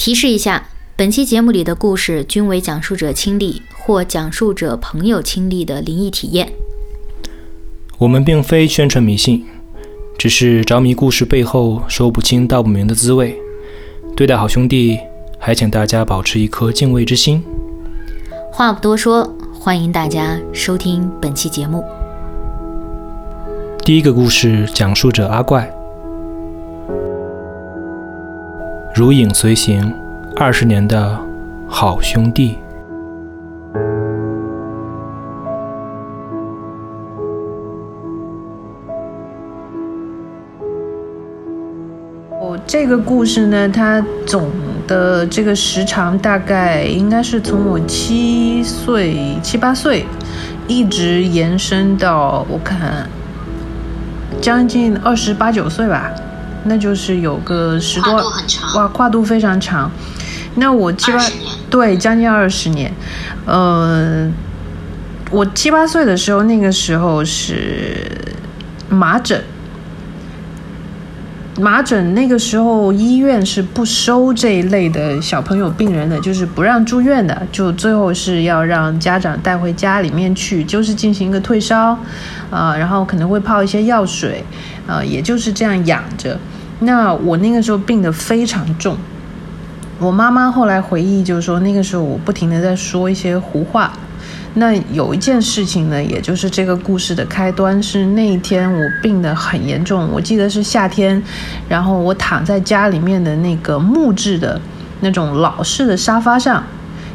[0.00, 6.50] 提示一下，本期节目里的故事均为讲述者亲历或讲述者朋友亲历的灵异体验。
[7.98, 9.44] 我们并非宣传迷信，
[10.16, 13.38] 只是着迷故事背后说不清道不明的滋味。
[14.16, 14.98] 对待好兄弟，
[15.38, 17.44] 还请大家保持一颗敬畏之心。
[18.50, 21.84] 话不多说，欢迎大家收听本期节目。
[23.84, 25.70] 第一个故事讲述者阿怪。
[28.92, 29.94] 如影随形，
[30.36, 31.16] 二十年的
[31.68, 32.58] 好兄弟。
[42.40, 44.50] 我这个故事呢，它总
[44.88, 50.04] 的这个时长大概应该是从我七岁、七八岁，
[50.66, 53.08] 一直延伸到我看
[54.40, 56.12] 将近二十八九岁吧。
[56.64, 58.14] 那就是有个十多
[58.76, 59.90] 哇，跨度非常长。
[60.56, 61.18] 那我七八
[61.70, 62.92] 对将近二十年，
[63.46, 64.28] 呃，
[65.30, 68.10] 我七八岁的时候，那个时候是
[68.88, 69.44] 麻疹，
[71.60, 81.96] 麻疹那个时候医院是不收这一类的小朋友病人的，就是不让住院的，就最后是要让家长带回家里面去，就是进行一个退烧，
[82.50, 84.44] 啊，然后可能会泡一些药水，
[84.86, 86.38] 呃，也就是这样养着。
[86.80, 88.96] 那我那个时候病得非常重，
[89.98, 93.92] 我妈妈后来回忆就是说，那个时候我不停的在说一些胡话。
[94.54, 101.22] 那有一件事情呢，也就是这个故事的开端，是那一天我病得很严重，我记得是夏天，
[101.68, 104.60] 然后我躺在家里面的那个木质的
[105.00, 106.64] 那种老式的沙发上。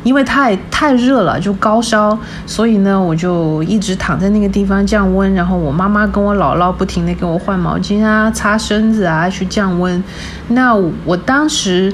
[0.06, 5.34] 因为太太热了，就高烧，所以呢，我就一直躺在那个地方降温。
[5.34, 10.04] 然后我妈妈跟我姥姥不停地给我换毛巾啊、擦身子啊，去降温。
[10.50, 11.92] 那我当时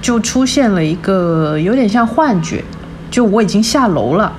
[0.00, 2.64] 就出现了一个有点像幻觉，
[3.10, 4.32] 就我已经下楼了。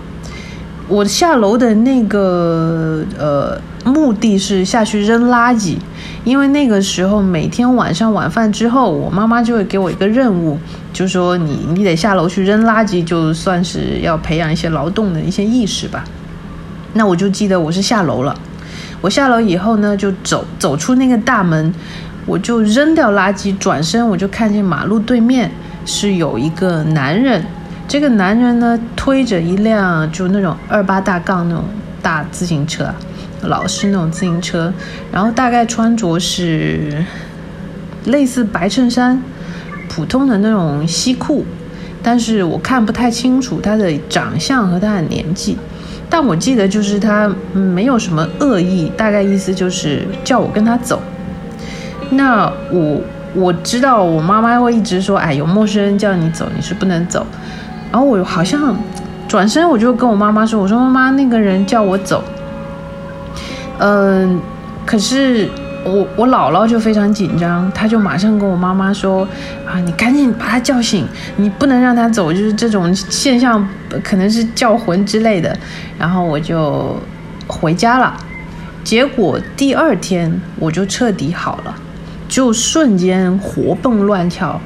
[0.87, 5.77] 我下楼的那个呃目的是下去扔垃圾。
[6.25, 10.57] 因为那个时候每天晚上晚饭之后，我妈妈就会给我一个任务，
[10.91, 16.03] 就说你你得下楼去扔垃圾，就算是要培养一些劳动的一些意识吧。
[16.93, 18.35] 那我就记得我是下楼了，
[19.01, 21.73] 我下楼以后呢，就走走出那个大门，
[22.25, 25.51] 我就扔掉垃圾，转身我就看见马路对面
[25.85, 27.43] 是有一个男人，
[27.87, 31.63] 这个男人呢推着一辆就那种二八大杠那种
[32.01, 32.93] 大自行车。
[33.43, 34.73] 老式那种自行车，
[35.13, 37.05] 然后大概穿着是
[38.03, 39.17] 类似白衬衫、
[39.89, 41.43] 普通的那种西裤，
[42.01, 45.57] 但是我看不太清楚他的长相和他的年纪，
[46.09, 51.01] 但我记得就是他没有什么恶意，大概意思就是叫我跟他走。
[52.11, 53.01] 那我
[53.35, 57.25] 我知道我妈妈会一直说，哎，有陌生人叫你走，你是不能走。
[57.91, 58.75] 然后我好像
[59.27, 62.23] 转身我就跟我妈妈说，我说妈妈，那个人叫我走。
[63.79, 64.39] 嗯，
[64.85, 65.49] 可是
[65.85, 69.27] 我我姥姥就非常紧张，她就马上跟我妈妈说
[69.65, 71.07] ：“啊，你赶紧把他叫醒，
[71.37, 73.67] 你不能让他走，就是这种现象
[74.03, 75.57] 可能是叫魂之类的。”
[75.97, 76.97] 然后我就
[77.47, 78.15] 回家了。
[78.83, 81.75] 结果第二天我就彻底好了，
[82.27, 84.59] 就瞬间活蹦乱跳，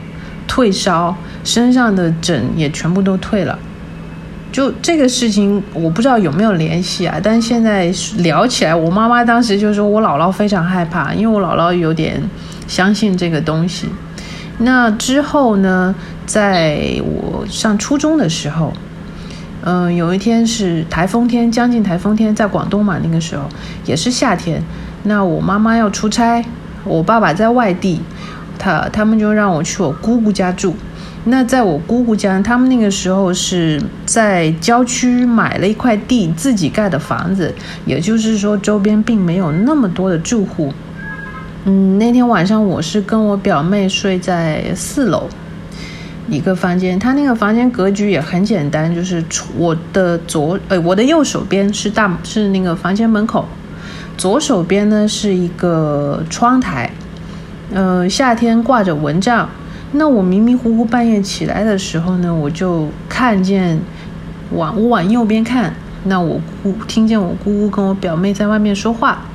[0.47, 3.57] 退烧，身上的疹也全部都退了。
[4.53, 7.19] 就这个事情，我不知道有没有联系啊。
[7.21, 12.21] 但是现在聊起来，我妈妈当时就说我姥姥非常害怕，因为我姥姥有点
[12.67, 13.87] 相信这个东西。
[14.59, 15.95] 那之后呢，
[16.27, 18.71] 在我上初中的时候，
[19.63, 23.45] 嗯，有一天是台风天，将近台风天，在广东嘛，那个时候
[23.85, 24.61] 也是夏天。
[25.01, 26.45] 那我妈妈要出差，
[26.83, 27.99] 我爸爸在外地，
[28.59, 30.75] 他他们就让我去我姑姑家住。
[31.25, 37.53] 那在我姑姑家，他们那个时候是在郊区买了一块地，自己盖的房子，
[37.85, 40.73] 也就是说周边并没有那么多的住户。
[41.63, 45.29] 嗯，那天晚上我是跟我表妹睡在四楼
[46.27, 49.23] 一个房间，她那个房间格局也很简单，就是
[49.57, 53.47] 我的左呃我的右手边是大是那个房间门口，
[54.17, 56.91] 左手边呢是一个窗台，
[57.73, 59.49] 呃夏天挂着蚊帐。
[59.95, 63.79] 那我迷迷糊糊半夜起来的时候呢，我就看见
[64.51, 65.71] 往我往右边看，
[66.05, 69.25] 那我姑听见我姑姑跟我表妹在外面说话，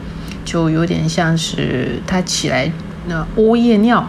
[0.44, 2.70] 就有点像是她起来
[3.06, 4.04] 那屙夜尿，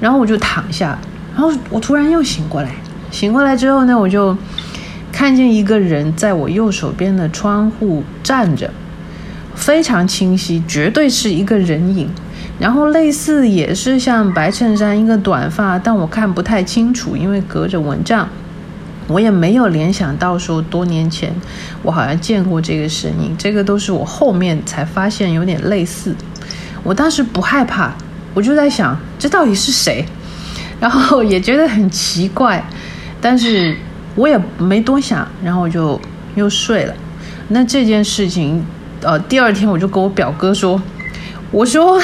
[0.00, 0.98] 然后我就躺下，
[1.34, 2.74] 然后我突然又醒过来，
[3.12, 4.36] 醒过来之后呢，我就
[5.12, 8.68] 看见一个人在我右手边的窗户站着，
[9.54, 12.08] 非常清晰，绝对是一个人影。
[12.60, 18.28] 然后类似也是像白衬衫一个短发，但我看不太清楚，因为隔着蚊帐，
[19.08, 21.34] 我也没有联想到说多年前
[21.82, 26.14] 我好像见过这个身影，这个都是我后面才发现有点类似。
[26.82, 27.94] 我当时不害怕，
[28.34, 30.04] 我就在想这到底是谁，
[30.78, 32.62] 然后也觉得很奇怪，
[33.22, 33.74] 但是
[34.16, 35.98] 我也没多想，然后我就
[36.34, 36.94] 又睡了。
[37.48, 38.62] 那这件事情，
[39.00, 40.78] 呃，第二天我就跟我表哥说，
[41.50, 41.98] 我说。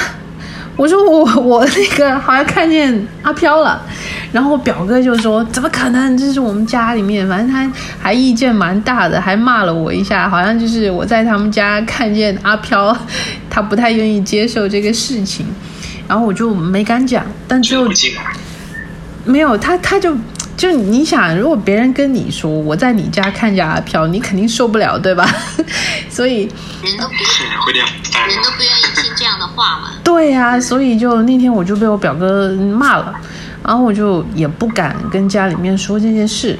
[0.77, 3.83] 我说我我那个好像看见阿飘了，
[4.31, 6.17] 然后我表哥就说怎么可能？
[6.19, 7.71] 这是我们家里面，反正他
[8.01, 12.97] 还意见蛮大的，还骂了我一下，好像就是我在他们家看见阿飘，
[13.49, 15.47] 他不太愿意接受这个事情，
[16.07, 17.89] 然后我就没敢讲，但就
[19.25, 20.17] 没有他他就。
[20.57, 25.29] 就你想，如果别人跟你说我在你家看见阿飘，你肯定受不了，对吧？
[26.09, 26.49] 所以
[26.83, 29.36] 人都不人都不愿意听这样的
[30.05, 33.15] 对呀，所以就那天我就被我表哥骂了，
[33.65, 36.59] 然后我就也不敢跟家里面说这件事。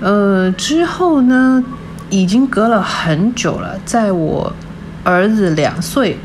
[0.00, 1.64] 呃，之后呢，
[2.10, 4.52] 已经隔了很久了，在我
[5.02, 6.18] 儿子两岁，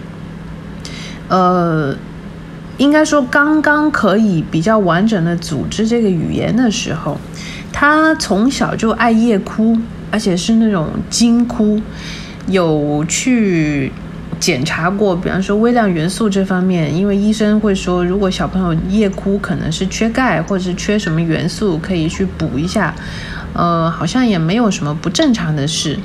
[1.28, 1.96] 呃。
[2.80, 7.18] 应该说，刚刚可以比较完整的组织这个语言的时候，
[7.74, 9.78] 他从小就爱夜哭，
[10.10, 11.82] 而且是那种惊哭。
[12.48, 13.92] 有去
[14.40, 22.94] 检查过，比方说微量元素这方面，因为医生会说，如果小朋友夜哭，可能是缺钙或者是缺什么元素，可以去补一下。
[23.54, 26.00] 呃，好像也没有什么不正常的事。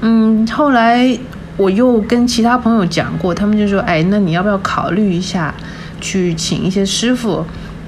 [0.00, 1.18] 嗯，后来
[1.56, 5.54] 我又跟其他朋友讲过，他们就说：“哎，那你要不要考虑一下？”
[5.98, 7.42] 去请一些师傅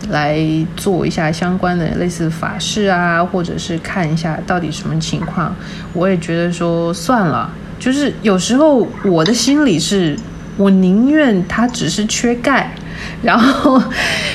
[0.08, 0.42] 来
[0.74, 5.54] 做一下相关的类似法事啊，或者是看一下到底什么情况。
[5.92, 10.16] 我也觉得说算了，就是有时候我的心里是，
[10.56, 12.74] 我宁愿他只是缺钙，
[13.22, 13.82] 然后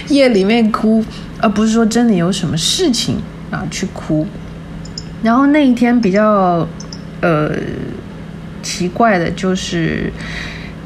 [0.07, 1.03] 夜里面哭，
[1.39, 3.17] 而不是说真的有什么事情
[3.51, 4.25] 啊去哭。
[5.21, 6.67] 然后那一天比较
[7.21, 7.51] 呃
[8.61, 10.11] 奇怪的就是。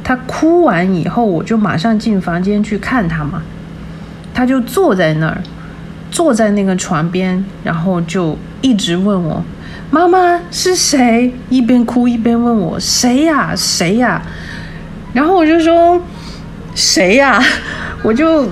[0.04, 3.44] 他哭完以后，我就马上进房间去看他嘛。
[4.34, 5.44] 他就坐在那儿，
[6.10, 9.44] 坐在那个床边，然后就一直问我
[9.90, 13.54] ：“妈妈是谁？”一边哭一边问我：“谁呀？
[13.56, 14.22] 谁呀？”
[15.14, 16.02] 然后我就说
[16.76, 17.42] ：“谁呀？”
[18.04, 18.48] 我就。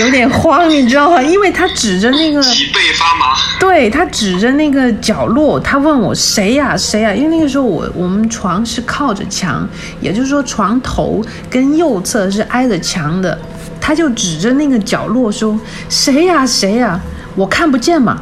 [0.00, 1.22] 有点慌，你知道吗？
[1.22, 7.14] 因为他指着那个脊背发麻，对他指着那个角落，他问我谁呀谁呀？
[7.14, 9.66] 因为那个时候我我们床是靠着墙，
[10.00, 13.38] 也就是说床头跟右侧是挨着墙的，
[13.80, 15.58] 他就指着那个角落说
[15.88, 17.00] 谁呀谁呀？
[17.36, 18.20] 我看不见嘛。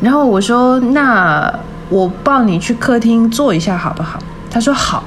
[0.00, 1.52] 然后我说那
[1.92, 4.18] 我抱你去客厅坐一下好不好？
[4.50, 5.04] 他说好，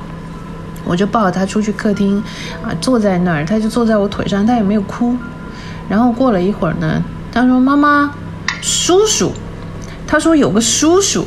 [0.86, 2.24] 我就抱着他出去客厅
[2.64, 5.18] 啊，坐在那儿，他就坐在我腿上，他也没有哭。
[5.90, 7.02] 然后过了一会儿呢，
[7.32, 8.12] 他说：“妈妈，
[8.62, 9.32] 叔叔。”
[10.06, 11.26] 他说有个叔叔，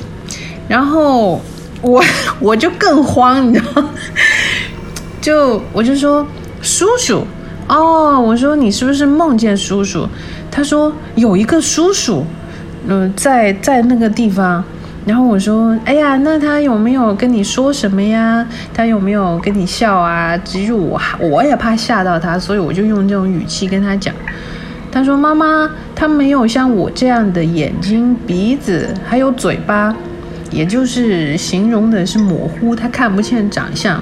[0.69, 1.41] 然后
[1.83, 2.05] 我
[2.39, 3.91] 我就更慌，你知道吗？
[5.21, 6.25] 就我就说
[6.63, 7.27] 叔叔
[7.67, 10.09] 哦，我说你是不是梦见叔叔？
[10.53, 12.25] 他说有一个叔叔，
[12.87, 14.63] 嗯，在在那个地方。
[15.09, 18.47] 然后我说：“哎呀，那他有没有跟你说什么呀？
[18.75, 24.15] 他有没有跟你笑啊？”其实我我也怕吓到他，所以我就用这种语气跟他讲。
[24.93, 29.97] 他说：“妈妈，他没有像我这样的眼睛、鼻子，还有嘴巴，
[30.51, 33.99] 也就是形容的是模糊，他看不见长相。”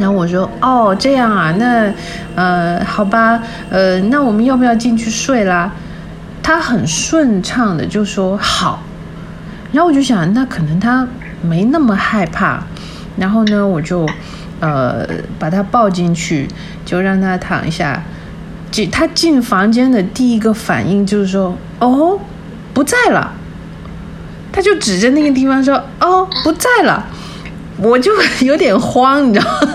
[0.00, 1.92] 然后我说：“哦，这样啊，那
[2.34, 3.40] 呃，好吧，
[3.70, 5.72] 呃，那我们要不要进去睡啦？”
[6.42, 8.82] 他很顺畅的就说：“好。”
[9.72, 11.06] 然后我就想，那可能他
[11.42, 12.62] 没那么害怕。
[13.16, 14.08] 然后呢，我就
[14.60, 15.06] 呃
[15.38, 16.48] 把他抱进去，
[16.84, 18.02] 就让他躺下。
[18.70, 22.18] 进他进房间的第一个反应就是说：“哦，
[22.72, 23.32] 不在了。”
[24.52, 27.04] 他就指着那个地方说：“哦，不在了。”
[27.78, 28.12] 我就
[28.42, 29.74] 有点慌，你知道吗？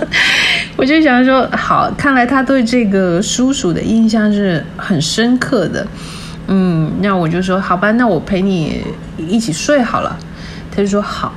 [0.77, 5.85] 我就想说：“好，看来他对这个叔叔的印象是很深刻的。”
[6.47, 8.83] 嗯，那我就说好吧，那我陪你
[9.17, 10.17] 一起睡好了。
[10.71, 11.33] 他就说好。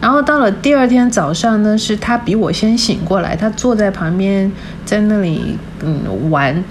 [0.00, 4.50] 然后到了第二天早上呢，是他比我先醒过来，他坐在旁边
[4.84, 6.64] 在那里嗯玩。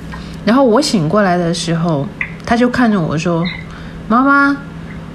[0.44, 2.08] 然后我醒过来的时候，
[2.46, 3.46] 他就看着我说
[4.10, 4.58] ：“妈妈，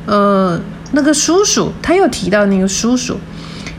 [0.06, 0.60] 呃，
[0.92, 3.18] 那个叔叔，他又提到那个叔叔。”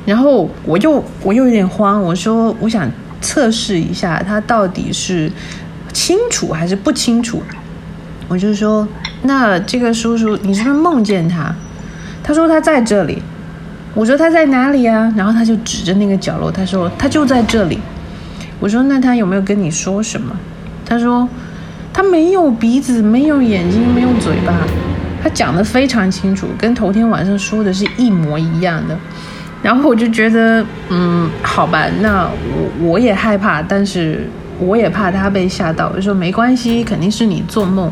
[0.06, 5.32] 然后我又我又有点慌，我说我想测试一下他到底是
[5.94, 7.42] 清楚还是不清楚。
[8.27, 8.88] 我就说，
[9.24, 11.53] 那这个叔叔，你是不是梦见他？
[12.24, 13.22] 他说他在这里。
[13.94, 15.13] 我说他在哪里啊？
[15.15, 17.79] 然后他就指着那个角落，他说他就在这里。
[18.60, 20.36] 我说那他有没有跟你说什么？
[20.86, 21.27] 他说
[21.94, 24.53] 他没有鼻子，没有眼睛，没有嘴巴。
[25.24, 28.98] 他讲的非常清楚，跟头天晚上说的是一模一样的。
[29.63, 35.91] 然后我就觉得，嗯，好吧，那我我也害怕，但是我也怕他被吓到。
[35.95, 37.91] 我说没关系，肯定是你做梦。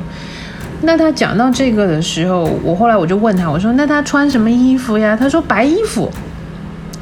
[0.81, 5.15] 那他讲到这个的时候，我后来我就问他，我说那他穿什么衣服呀？
[5.15, 6.11] 他说白衣服。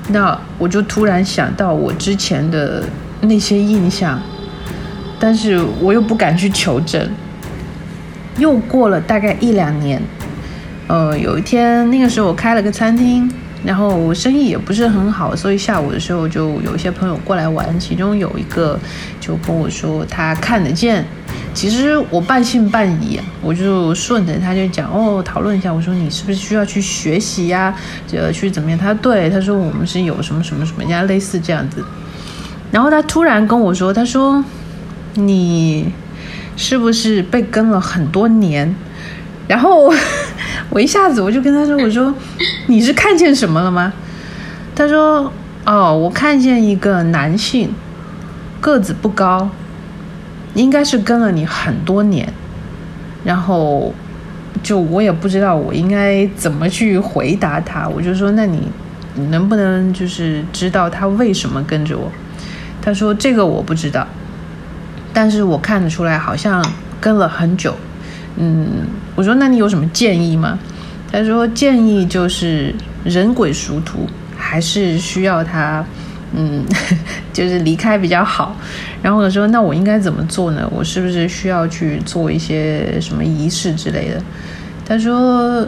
[0.09, 2.83] 那我就突然想到我之前的
[3.21, 4.19] 那些印象，
[5.19, 7.09] 但是我又不敢去求证。
[8.37, 10.01] 又过了大概一两年，
[10.87, 13.31] 呃，有一天那个时候我开了个餐厅，
[13.63, 18.79] 然后我生意也不是很好，所以下午的时候就有一些朋友过来玩，其中有一个
[19.19, 21.05] 就跟我说他看得见。
[21.53, 25.71] 其实我半信半疑，我就顺着他就讲哦，讨论一下。
[25.71, 27.75] 我说你是不是需要去学习呀？
[28.07, 28.79] 就去怎么样？
[28.79, 31.83] 他对他说我们是有什么什么什么家类似这样子。
[32.71, 34.43] 然后他突然跟我说，他说
[35.15, 35.91] 你
[36.55, 38.73] 是不是被跟了很多年？
[39.47, 39.93] 然后
[40.71, 42.11] 我一下子我就跟他说，我说
[42.67, 43.93] 你是看见什么了吗？
[44.75, 45.31] 他说
[45.65, 47.69] 哦，我看见一个男性，
[48.59, 49.47] 个子不高。
[50.53, 52.27] 应该是跟了你很多年，
[53.23, 53.93] 然后
[54.61, 58.67] 就我也不知道我应该怎么去回答他，我就说那你
[59.29, 62.11] 能不能就是知道他为什么跟着我？
[62.81, 64.05] 他说这个我不知道，
[65.13, 66.61] 但是我看得出来好像
[66.99, 67.73] 跟了很久。
[68.37, 70.57] 嗯，我说那你有什么建议吗？
[71.11, 72.73] 他说建议就是
[73.03, 74.07] 人鬼殊途，
[74.37, 75.83] 还是需要他。
[76.33, 76.63] 嗯，
[77.33, 78.55] 就是离开比较好。
[79.03, 80.65] 然后我说：“那我应该怎么做呢？
[80.73, 84.23] 我是不是需要去做一些什么仪式之类的？”
[84.87, 85.67] 他说：“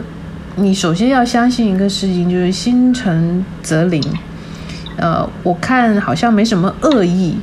[0.56, 4.02] 你首先要相信一个事情，就是心诚则灵。
[4.96, 7.36] 呃，我看好像没什么恶意，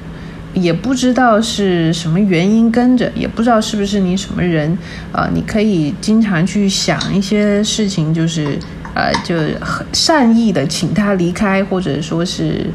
[0.54, 4.78] 也不知道是什么原因跟着，也不知道是不是你什么人
[5.12, 5.30] 啊？
[5.34, 8.58] 你可以经常去想一些事情，就是
[8.94, 12.66] 呃，就很善意的请他离开，或者说是。”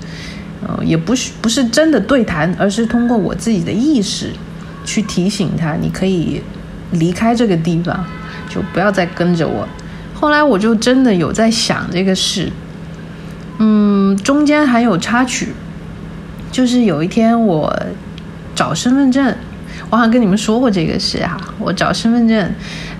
[0.67, 4.33] 呃，也不是不是真的对谈，而是通过我自己的意识
[4.85, 6.43] 去提醒他，你可以
[6.93, 8.05] 离开这个地方，
[8.49, 9.69] 就不要再跟着我。
[10.15, 12.51] 后来我就真的有在想这个事，
[13.59, 15.49] 嗯，中间还有插曲，
[16.51, 17.75] 就是有一天我
[18.55, 19.35] 找身份证，
[19.91, 22.51] 我好像跟你们说过这个事哈，我找身份证，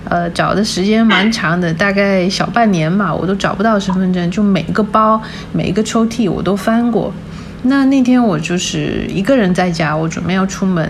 [0.03, 7.11] 呃，找的时间蛮长的，大概小半年吧，我都找不到身份证，就每一个包、每一个抽屉我都翻过。
[7.63, 10.89] 那那天我就是一个人在家，我准备要出门，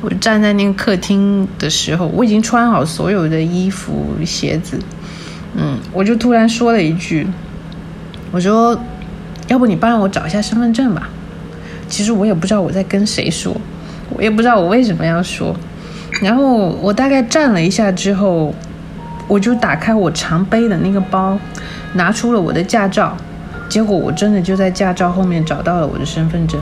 [0.00, 4.78] 我站在那个客厅的时候，我已经穿好所有的衣服、鞋子，
[5.54, 7.26] 嗯，我就突然说了一句
[8.32, 8.78] ：“我说，
[9.46, 11.08] 要不你帮我找一下身份证吧。”
[11.90, 13.54] 其实我也不知道我在跟谁说，
[14.16, 15.54] 我也不知道我为什么要说。
[16.22, 18.54] 然后我大概站了一下之后，
[19.28, 21.38] 我就打开我常背的那个包，
[21.94, 23.16] 拿出了我的驾照。
[23.68, 26.60] 结果我真的就在驾照后面找到了我的身份证，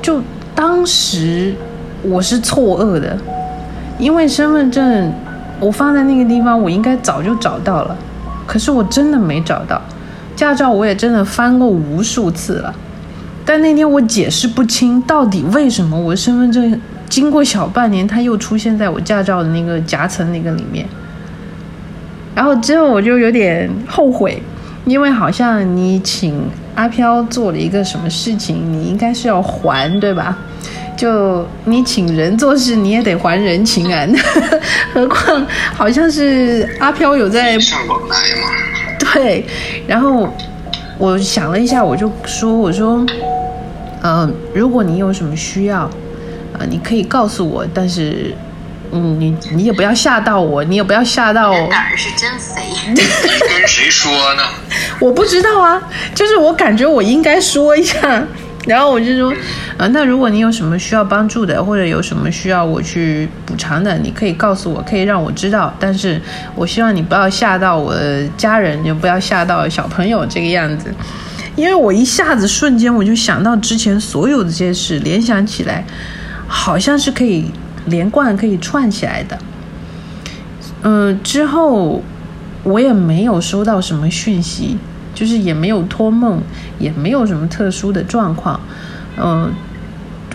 [0.00, 0.22] 就
[0.54, 1.54] 当时
[2.02, 3.18] 我是错愕的，
[3.98, 5.12] 因为身份证
[5.58, 7.94] 我放在那个地方，我应该早就找到了，
[8.46, 9.80] 可是我真的没找到。
[10.34, 12.74] 驾照我也真的翻过无数次了，
[13.50, 20.86] 但那天我解释不清到底为什么我身份证经过小半年，它又出现在我驾照的那个夹层那个里面，
[22.32, 24.40] 然后之后我就有点后悔。
[24.84, 30.38] 因为好像你请阿飘做了一个什么事情，你应该是要还，对吧？
[30.96, 34.06] 就你请人做事，你也得还人情啊。
[34.94, 38.48] 何况好像是阿飘有在上往来嘛。
[39.12, 39.44] 对，
[39.88, 40.28] 然后
[40.98, 43.04] 我想了一下，我就说：“我说，
[44.02, 45.82] 嗯，如果你有什么需要，
[46.52, 48.34] 啊，你可以告诉我，但是。”
[48.92, 51.52] 嗯，你你也不要吓到我，你也不要吓到。
[51.68, 52.60] 胆儿是真肥。
[52.92, 54.42] 跟谁说呢？
[54.98, 55.80] 我不知道啊，
[56.12, 57.96] 就是我感觉我应该说一下，
[58.66, 59.32] 然后我就说，
[59.76, 65.72] 呃，那如果你有什么需要帮助的，或者有什么需要我去补偿的，你可以告诉我，可以让我知道。
[65.78, 66.20] 但是
[66.56, 70.92] 我希望你不要吓到我的家人，也不要吓到小朋友这个样子，
[71.56, 75.84] 因为我一下子瞬间我就想到之前所有的这些事，联想起来，
[76.46, 77.50] 好像是可以。
[77.86, 79.38] 连贯可以串起来的，
[80.82, 82.02] 嗯，之后
[82.62, 84.76] 我也没有收到什么讯息，
[85.14, 86.40] 就是也没有托梦，
[86.78, 88.60] 也没有什么特殊的状况，
[89.16, 89.50] 嗯，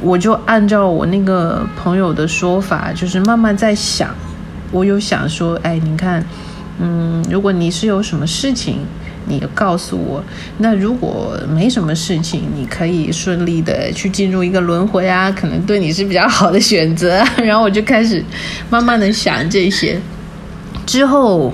[0.02, 4.10] 我就按照我那个朋友的说法，就是慢慢在想，
[4.72, 6.26] 我有想说，哎，你看，
[6.80, 8.80] 嗯，如果你是有什么事情，
[9.28, 10.24] 你告诉我，
[10.60, 17.24] 那如果没什么事情，你可以顺利的去进入一个轮回啊，可能对你是比较好的选择。
[17.38, 18.24] 然后我就开始
[18.70, 20.00] 慢慢的想这些。
[20.86, 21.52] 之后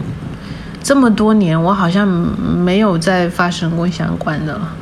[0.83, 4.75] 这么多年，我好像没有再发生过相关的了，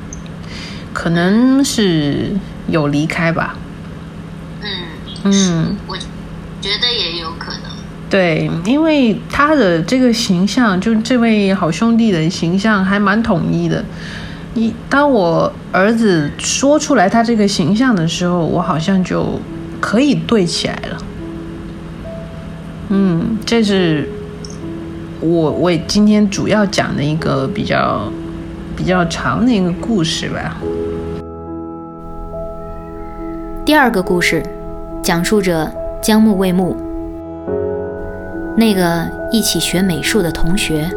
[0.91, 2.31] 可能是
[2.67, 3.55] 有离开吧。
[4.61, 7.68] 嗯嗯，我觉得也有可能。
[8.09, 13.85] 对，因为他的这个形象，就这位好兄弟的形象还蛮统一的。
[14.55, 19.39] 你当我儿子说出来他这个形象的时候，我好像就
[19.79, 20.97] 可以对起来了。
[22.89, 24.09] 嗯，这是
[25.21, 28.11] 我我今天主要讲的一个比较
[28.75, 30.57] 比较长的一个故事吧。
[33.63, 34.43] 第二个故事，
[35.03, 36.88] 讲述者江木未木。
[38.59, 40.91] 那个一起学美术的同学，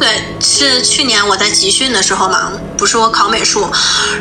[0.00, 0.08] 对，
[0.40, 3.70] 是去年我在集训的时候嘛，不是我考美术，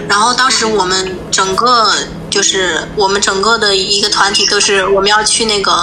[0.08, 1.92] 然后当时我们整个
[2.30, 5.74] 就是我们整个的一个团体都是我们要去那个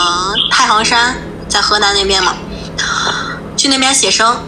[0.52, 1.16] 太行山，
[1.48, 2.36] 在河南那边嘛，
[3.56, 4.40] 去那边写生，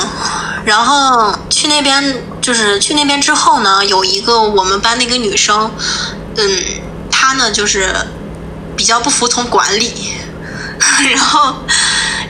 [0.66, 5.70] 然后去那边就是去那边之后呢，有一个我们班那个女生。
[6.38, 6.64] 嗯，
[7.10, 7.92] 他呢就是
[8.76, 9.92] 比较不服从管理，
[11.12, 11.56] 然后，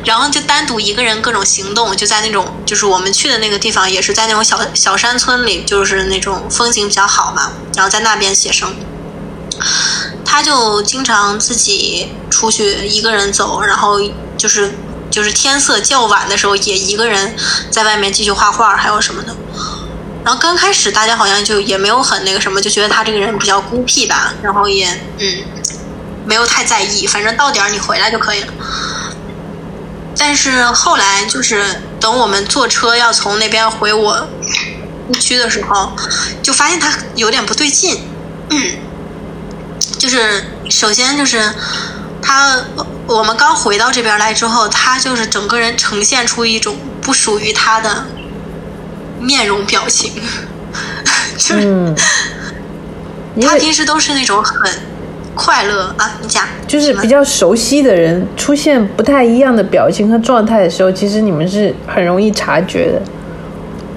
[0.04, 8.74] 然后就单独一个人各种行动，就在那种就是我们去的那个地方，也是在那种小小山村里，就是那种风景比较好嘛，然后在那边写生。
[10.24, 13.98] 他就经常自己出去一个人走，然后
[14.36, 14.72] 就是
[15.10, 17.34] 就是天色较晚的时候，也一个人
[17.70, 19.36] 在外面继续画画，还有什么的。
[20.28, 25.38] 然后刚开始大家好像就也没有很那个什么，就觉得他这个人比较孤僻吧，然后也嗯
[26.26, 28.52] 没有太在意，反正到点儿你回来就可以了。
[30.18, 34.28] 但是后来就是等我们坐车要从那边回我
[35.18, 35.96] 区的时候，
[36.42, 37.98] 就发现他有点不对劲。
[38.50, 38.72] 嗯，
[39.96, 41.54] 就是首先就是
[42.20, 42.54] 他
[43.06, 48.04] 我们刚回到这边来之后，他就是整个人呈现出一种不属于他的。
[49.20, 50.12] 面容表情，
[51.36, 51.94] 就是
[53.40, 54.72] 他平时都是那种很
[55.34, 56.46] 快乐啊，你讲。
[56.66, 63.02] 就是比较熟悉的人出现不太一样的表情和状态的时候，其实你们是很容易察觉的。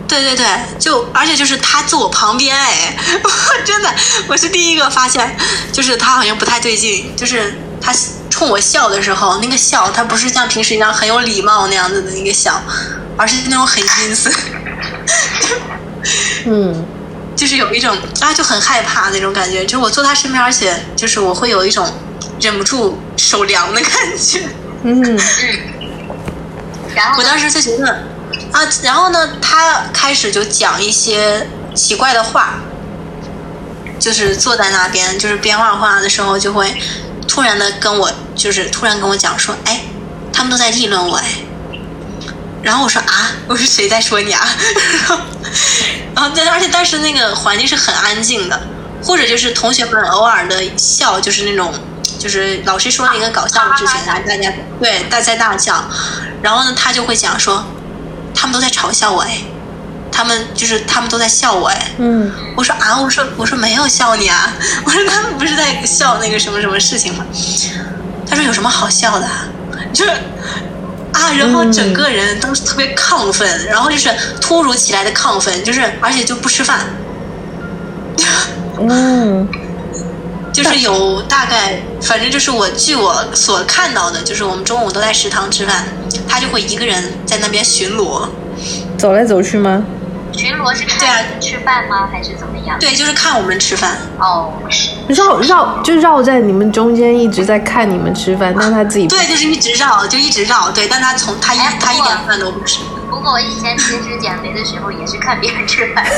[0.07, 0.45] 对对对，
[0.77, 2.95] 就而且就是他坐我旁边，哎，
[3.65, 3.89] 真的，
[4.27, 5.35] 我是第一个发现，
[5.71, 7.93] 就是他好像不太对劲，就是他
[8.29, 12.61] 冲我笑的时候，那个笑他不是像平时一样很有礼貌那样子的一个笑，
[13.17, 14.31] 而是那种很阴森。
[16.45, 16.85] 嗯，
[17.35, 19.63] 就是有一种啊，就很害怕那种感觉。
[19.63, 21.91] 就是我坐他身边，而且就是我会有一种
[22.39, 24.41] 忍不住手凉的感觉。
[24.83, 25.19] 嗯嗯。
[26.95, 28.03] 然后我当时就觉得
[28.51, 32.55] 啊，然后呢，他开始就讲一些奇怪的话，
[33.99, 36.75] 就是坐在那边，就是边画画的时候，就会
[37.27, 39.83] 突然的跟我，就是突然跟我讲说，哎，
[40.33, 41.25] 他们都在议论我，哎。
[42.61, 44.47] 然后我说啊，我说谁在说你啊？
[46.13, 48.61] 然后，而且当时那个环境是很安静的，
[49.03, 51.73] 或者就是同学们偶尔的笑，就是那种，
[52.19, 55.83] 就是老师说了一个搞笑的之前，大家对大家大笑。
[56.41, 57.65] 然后呢，他就会讲说，
[58.35, 59.39] 他们都在嘲笑我哎，
[60.11, 61.91] 他们就是他们都在笑我哎。
[61.97, 62.31] 嗯。
[62.55, 64.53] 我说啊，我说我说没有笑你啊，
[64.85, 67.25] 我说他们不是在笑那个什么什么事情吗？
[68.29, 69.27] 他说有什么好笑的？
[69.91, 70.11] 就是。
[71.13, 76.79] 啊，然后整个人都是特别亢奋，然后就是突如其来的亢奋，就是而且就不吃饭。
[78.79, 79.47] 嗯，
[80.53, 85.85] 就是有大概，反正就是我据我所看到的，就是我们中午都在食堂吃饭，
[86.27, 88.27] 他就会一个人在那边巡逻，
[88.97, 89.83] 走来走去吗？
[90.33, 92.07] 巡逻是看吃饭吗？
[92.11, 92.77] 还是怎么样？
[92.79, 93.97] 对，就是看我们吃饭。
[94.19, 94.53] 哦，
[95.09, 100.71] 绕绕就绕在你们中间，一直在看你们吃饭，但他自己对，就是一直绕，就一直绕。
[100.71, 102.79] 对，但他从他一他一点饭都不吃。
[103.09, 106.05] 不过我以前其实减肥的时候也是看别人吃饭。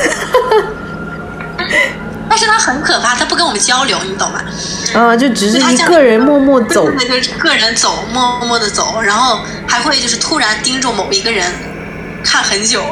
[2.26, 4.40] 但是他很可怕，他不跟我们交流，你懂吗？
[4.94, 11.52] 啊，就只是一个人默默走，就是个人走，默默的走，然后还会就是突然盯着某一个人
[12.24, 12.82] 看很久。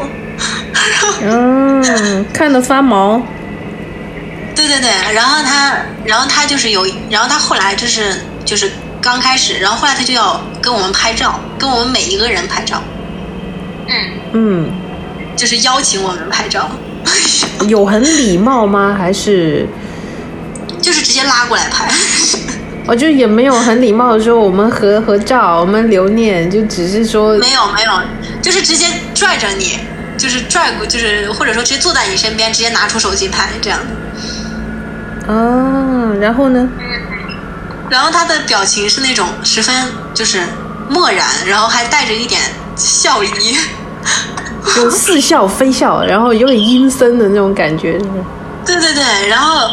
[1.23, 3.23] 嗯，看得发毛。
[4.55, 12.83] 对对对，然后他，然后他就是有，然后他后来就是就是刚开始，然后后来他就要跟我们拍照，跟我们每一个人拍照。
[13.89, 13.95] 嗯
[14.33, 14.71] 嗯，
[15.37, 16.71] 就是邀请我们拍照。
[17.69, 18.95] 有很礼貌吗？
[18.97, 19.67] 还是？
[20.81, 21.89] 就是直接拉过来拍。
[22.87, 27.93] 我 就也没有很礼貌的说我们合合照，我们留念，就只是说没有没有，
[28.41, 29.79] 就是直接拽着你，
[30.23, 33.81] 就是拽过，就是或者说直接坐在你身边，直接拿出手机拍这样
[35.27, 35.33] 的。
[35.33, 36.69] 啊，然后呢？
[37.91, 39.75] 然后他的表情是那种十分
[40.15, 40.41] 就是
[40.89, 42.41] 漠然，然后还带着一点
[42.77, 43.59] 笑意，
[44.77, 47.99] 就 似笑非笑，然后有点阴森的那种感觉。
[48.65, 49.69] 对对对，然后。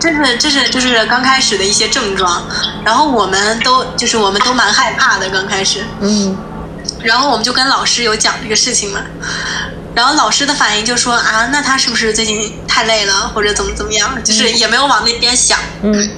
[0.00, 2.42] 这是这是就是刚开始的一些症状，
[2.84, 6.36] 然后我们都就是我们都蛮害怕的刚开始，嗯，
[7.02, 9.00] 然后我们就跟老师有讲这个事情嘛，
[9.94, 16.10] 然后老师的反应就说啊，那他是不是最近太累了或者怎么怎么样，就是也没有往那边想，嗯，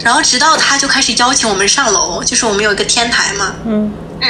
[0.00, 3.92] 然后直到他就开始邀请我们上楼，就是我们有一个天台嘛，嗯。
[4.22, 4.28] 嗯，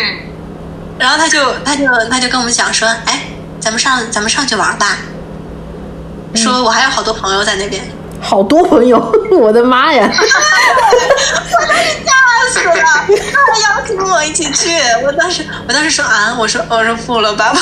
[0.98, 3.24] 然后他就他就他就跟我们讲说，哎，
[3.60, 4.98] 咱们上咱们上去玩吧，
[6.34, 7.84] 说我还有好多朋友在那边。
[8.22, 8.98] 好多朋友，
[9.38, 10.08] 我的妈呀！
[10.08, 10.16] 我
[11.66, 12.12] 当时吓
[12.52, 12.72] 死了，
[13.32, 14.70] 他邀请我一起去，
[15.04, 17.52] 我当时我当时说啊，我说我说不了吧，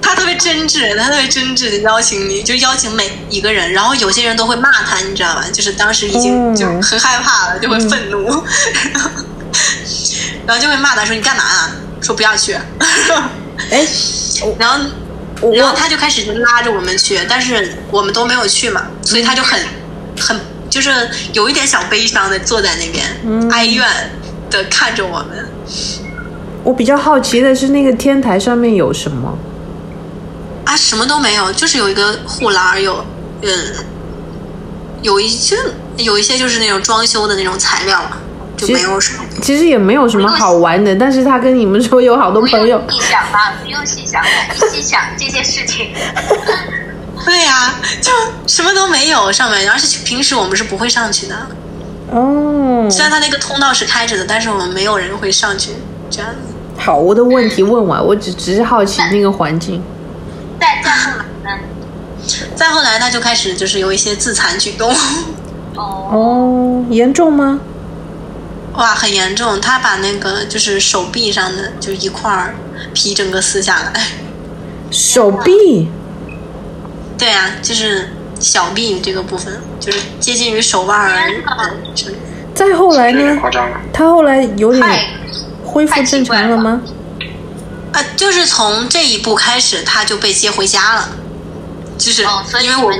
[0.00, 5.44] 他特别真挚，他特别真挚的邀请你，就邀请每一个人，然后有些人都会骂他，你知道吧？
[5.52, 8.26] 就是当时已经就很害怕了，就会愤怒，
[10.46, 11.70] 然后就会骂他说你干嘛啊？
[12.00, 12.54] 说不要去，
[13.70, 13.86] 哎，
[14.58, 14.80] 然后。
[15.54, 19.58] 然后他就开始拉着我们去，但是我们都没有去嘛，所以他就很
[20.18, 20.90] 很就是
[21.32, 23.86] 有一点小悲伤的坐在那边，哀怨
[24.50, 25.46] 的看着我们。
[26.64, 29.38] 我比较好奇的是，那个天台上面有什么？
[30.64, 33.04] 啊，什么都没有，就是有一个护栏，有
[33.42, 33.50] 嗯，
[35.02, 35.56] 有一些
[35.98, 38.02] 有一些就是那种装修的那种材料。
[38.56, 40.94] 就没有什么，其实也没有什么好玩的。
[40.96, 44.22] 但是他跟你们说有好多朋友，细想吧，不用细想，
[44.70, 45.92] 细想这些事情。
[47.24, 48.12] 对呀，就
[48.46, 51.34] 什么都没有上面，而且平时我们是不会上去的。
[52.10, 52.88] 哦。
[52.90, 55.72] 虽然他那个通道是开着的，但是我们没有人会上去。
[56.08, 56.54] 这样子。
[56.78, 59.82] 好，我的问题问完，我只只是好奇那个环境。
[60.60, 61.62] 再再后来呢？
[62.54, 64.94] 再后来，他就开始就是有一些自残举动。
[65.74, 66.08] 哦。
[66.12, 67.58] 哦，严重吗？
[68.76, 69.60] 哇，很严重！
[69.60, 72.54] 他把那个就是手臂上的就一块
[72.92, 73.92] 皮整个撕下来。
[74.92, 75.88] 手臂？
[77.18, 81.32] 对啊，就是小臂这个部分，就是接近于手腕儿。
[82.54, 83.38] 再后来呢？
[83.92, 84.86] 他后来有点
[85.64, 86.82] 恢复正常了吗？
[87.92, 91.08] 啊，就是从这一步开始，他就被接回家了。
[91.96, 92.22] 就是
[92.62, 92.98] 因为我们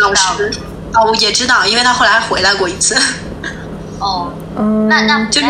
[0.00, 0.52] 老师
[0.92, 2.94] 哦，我也知道，因为他后来回来过一次。
[3.98, 4.32] 哦。
[4.88, 5.48] 那那就是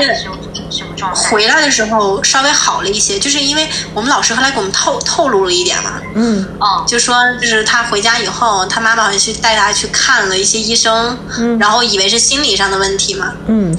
[0.68, 1.30] 什么状态？
[1.30, 13.76] 回来的时候稍微好了一些，就是因为我们老师后来给我们透透露了一点嘛，嗯，哦，就说就是他回家以后，他妈妈好像去带他去看了一些医生，嗯，然后以为是心理上的问题嘛，嗯，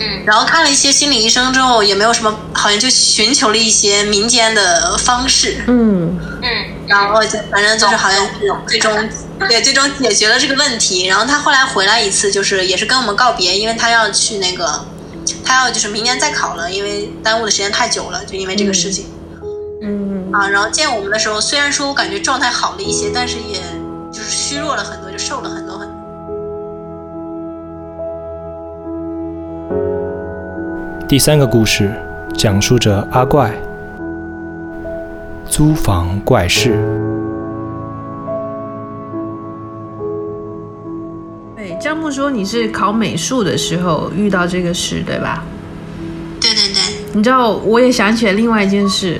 [0.00, 5.95] 嗯，然后看了一些心理医生之后，也没有什么，好像就寻求了一些民间的方式，嗯
[6.46, 8.24] 嗯，然后就反正就是好像
[8.66, 8.92] 最终。
[9.48, 11.06] 对，最终解决了这个问题。
[11.06, 14.86] 然后他后来回来一次，就是也是跟我们告别，因为他要去那个，
[15.44, 19.06] 他要就是明年再考了，因为耽误的时间太久了，就因为这个事情。
[19.82, 20.30] 嗯。
[20.32, 23.60] 啊，然后见我们的时候，虽然说我感觉状态好了一些，但是也
[24.12, 25.96] 就是虚弱了很多，就瘦了很多很多。
[31.08, 31.92] 第三个故事
[32.36, 33.52] 讲述着阿怪
[35.56, 36.72] 租房怪事。
[41.80, 45.42] 张木说：“你是考美术的时候遇到这个事，对吧
[46.38, 46.82] ？”“对对对。”
[47.16, 49.18] 你知道，我也想起来另外一件事，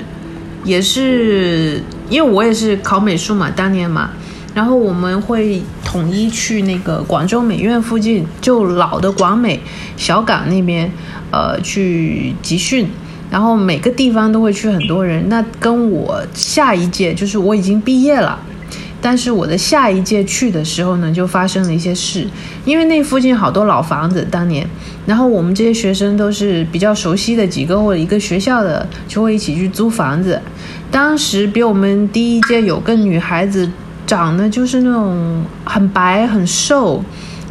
[0.63, 4.11] 也是因为我也是考美术嘛，当年嘛，
[4.53, 9.59] 然后我们会统一去那个广州美院附近，就老的广美
[9.95, 10.91] 小港那边，
[11.31, 12.87] 呃，去集训，
[13.29, 15.27] 然后每个地方都会去很多人。
[15.29, 18.39] 那跟我下一届，就是我已经毕业了。
[18.99, 22.27] 但是我的下一届去的时候呢，就发生了一些事，
[22.65, 24.67] 因为那附近好多老房子，当年，
[25.05, 30.41] 然后我们这些学生都是比较熟悉的几个或者一个学校的，就会一起去租房子。
[30.89, 33.69] 当时比我们第一届有个女孩子，
[34.07, 37.01] 长得就是那种很白很瘦，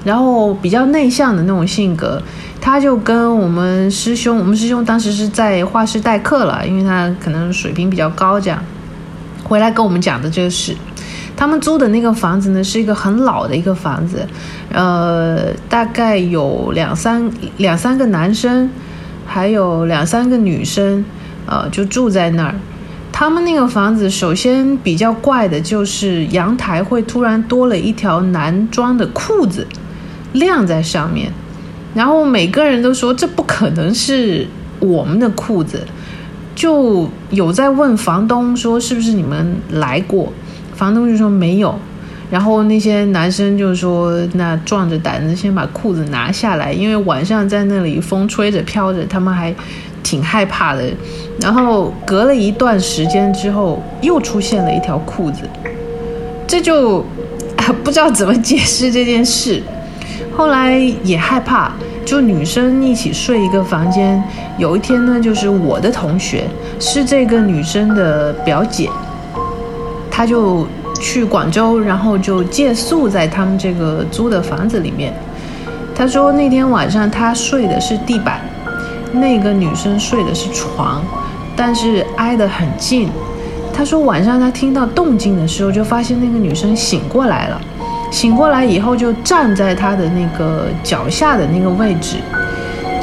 [0.04, 2.20] 然后比较内向的那种性格，
[2.66, 8.60] 他就跟我们师兄，我们师兄当时是在画室代课了，因为他可能水平比较高，这样
[9.44, 10.76] 回来跟我们讲的这个事。
[11.36, 14.26] 他们租的那个房子呢，是一个很老的一个房子，
[14.72, 18.68] 呃，大概有两三两三个男生，
[19.24, 21.04] 还有两三个女生，
[21.46, 22.54] 呃，就住在那儿。
[23.12, 29.68] 他们那个房子首先比较怪的就是阳台会突然多了一条男装的裤子，
[30.32, 31.30] 晾在上面，
[31.96, 34.46] 然后每个人都说这不可能是
[34.80, 35.82] 我们的裤子，
[36.54, 40.30] 就有在问房东说是不是你们来过，
[40.74, 41.74] 房东就说没有，
[42.30, 49.54] 然后那些男生就说那壮着胆子先把裤子拿下来，因为晚上在那里风吹着飘着，他们还
[50.02, 50.84] 挺害怕的。
[51.40, 55.40] 然后隔了一段时间之后，又出现了一条裤子，
[56.46, 57.02] 这就
[57.82, 59.62] 不知道怎么解释这件事。
[60.36, 61.72] 后来也害怕，
[62.04, 64.22] 就女生一起睡一个房间。
[64.58, 66.44] 有一天呢，就是我的同学
[66.78, 68.90] 是这个女生的表姐，
[70.10, 70.66] 她就
[71.00, 75.14] 去广州，然后就借宿在他们这个租的房子里面。
[75.94, 78.42] 她说那天晚上她睡的是地板，
[79.12, 81.02] 那个女生睡的是床。
[81.58, 83.08] 但是挨得很近，
[83.72, 87.58] 她说晚上她听到动静的时候，就发现那个女生醒过来了。
[88.10, 92.16] 醒过来以后就站在他的那个脚下的那个位置，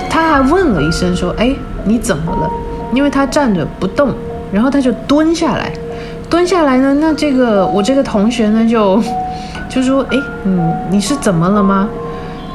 [0.10, 2.50] 他还问了一声说：“哎，你怎么了？”
[2.94, 4.14] 因为他站着不动，
[4.52, 5.72] 然后他就蹲下来，
[6.30, 9.02] 蹲下来呢，那这个我这个同学呢就
[9.70, 11.90] 就说：“哎，嗯，你是怎么了吗？”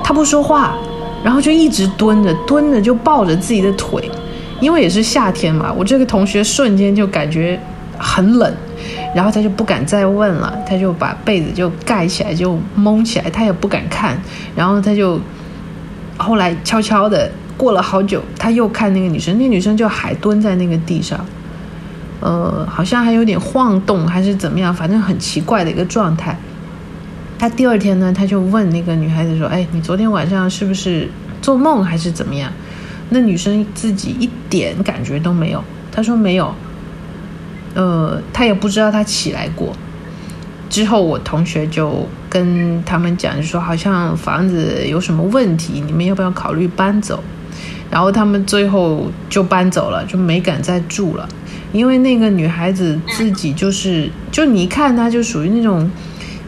[0.03, 0.75] 他不说话，
[1.23, 4.11] 然后就一直蹲着，蹲着就抱着自己的腿。
[4.61, 7.57] 因为也是夏天嘛，我这个同学瞬间就感觉
[7.97, 8.53] 很冷，
[9.15, 14.21] 然后他就不敢再问了，他就把被子就盖起来，就蒙起来，他也不敢看。
[14.55, 15.21] 然后他就
[16.17, 21.25] 后来悄悄的过了好久，他又看那个女生，那女生就还蹲在那个地上，
[22.21, 26.37] 呃，好像还有点晃动还是怎么样，反正很奇怪的一个状态。
[27.39, 31.09] 他第二天呢，他就问那个女孩子说：“哎，你昨天晚上是不是
[31.41, 32.51] 做梦还是怎么样？”
[33.11, 35.63] 那女生自己一点感觉都没有，
[35.93, 36.53] 她说没有，
[37.79, 39.73] 呃，她也不知道她起来过。
[40.69, 47.23] 之后我同学就跟他们讲，就说好像房子有什么问题，你们要不要考虑搬走？
[47.89, 51.29] 然后他们最后就搬走了，就没敢再住了，
[51.73, 55.89] 因为那个女孩子自己就是，就你一看她就属于那种。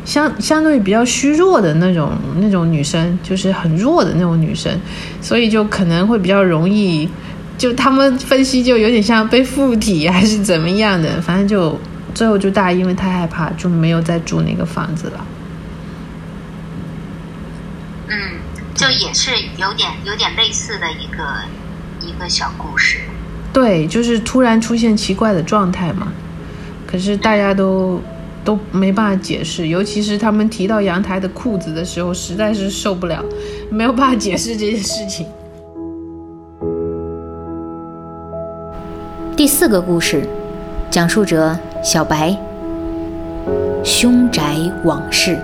[0.02, 4.72] 相相对比较虚弱的那种那种女生，就是很弱的那种女生，
[5.20, 7.06] 所以就可能会比较容易，
[7.60, 11.78] 就他们分析就有点像被附体还是怎么样的，反正就
[12.14, 15.26] 最后就大家因为太害怕就没有再住那个房子了。
[18.08, 18.16] 嗯，
[18.74, 21.22] 就也是有点有点类似的一个
[22.00, 23.00] 一个小故事。
[23.52, 26.10] 对，就是突然出现奇怪的状态嘛，
[26.86, 28.02] 可是大家都。
[28.42, 33.22] 都没办法解释，尤其是他们提到阳台的裤子的时候，实在是受不了，
[33.70, 35.26] 没有办法解释这件事情。
[39.40, 40.22] 第四个故事，
[40.90, 42.36] 讲述者小白。
[43.82, 44.42] 凶宅
[44.84, 45.34] 往事。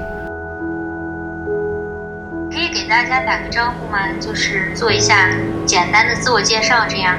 [2.53, 4.01] 可以给大家打个招呼吗？
[4.21, 5.31] 就是做一下
[5.65, 7.17] 简单的自我介绍，这样。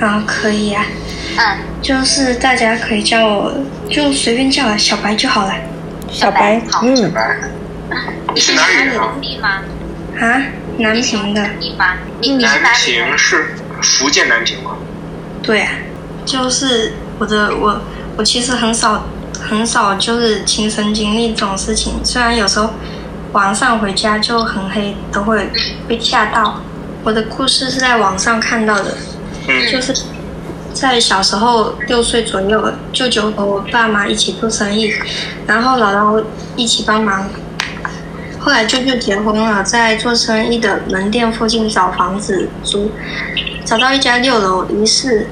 [0.00, 0.84] 啊，可以呀。
[1.38, 3.54] 嗯，就是大家可以叫我，
[3.88, 5.54] 就随便叫了，小白就好了。
[6.10, 7.12] 小白，嗯。
[8.34, 8.98] 你是哪里人？
[10.20, 10.42] 啊，
[10.78, 11.42] 南平的。
[11.42, 14.76] 南平是福建南平吗？
[15.44, 15.64] 对，
[16.32, 17.78] 就是我的我
[18.16, 19.04] 我其实很少
[19.38, 22.70] 很少就是亲身经历这种事情，虽然有时候
[23.32, 25.50] 晚上回家就很黑，都会
[25.86, 26.62] 被吓到。
[27.04, 28.96] 我的故事是在网上看到的，
[29.70, 29.94] 就是。
[30.74, 34.90] 在小时候六岁左右，舅舅和我爸妈一起做生意，
[35.46, 36.24] 然后姥姥
[36.56, 37.28] 一起帮忙。
[38.38, 42.90] 后来舅舅结婚了，在做生意的门店附近找房子租，
[43.66, 45.26] 找到一家六楼一室，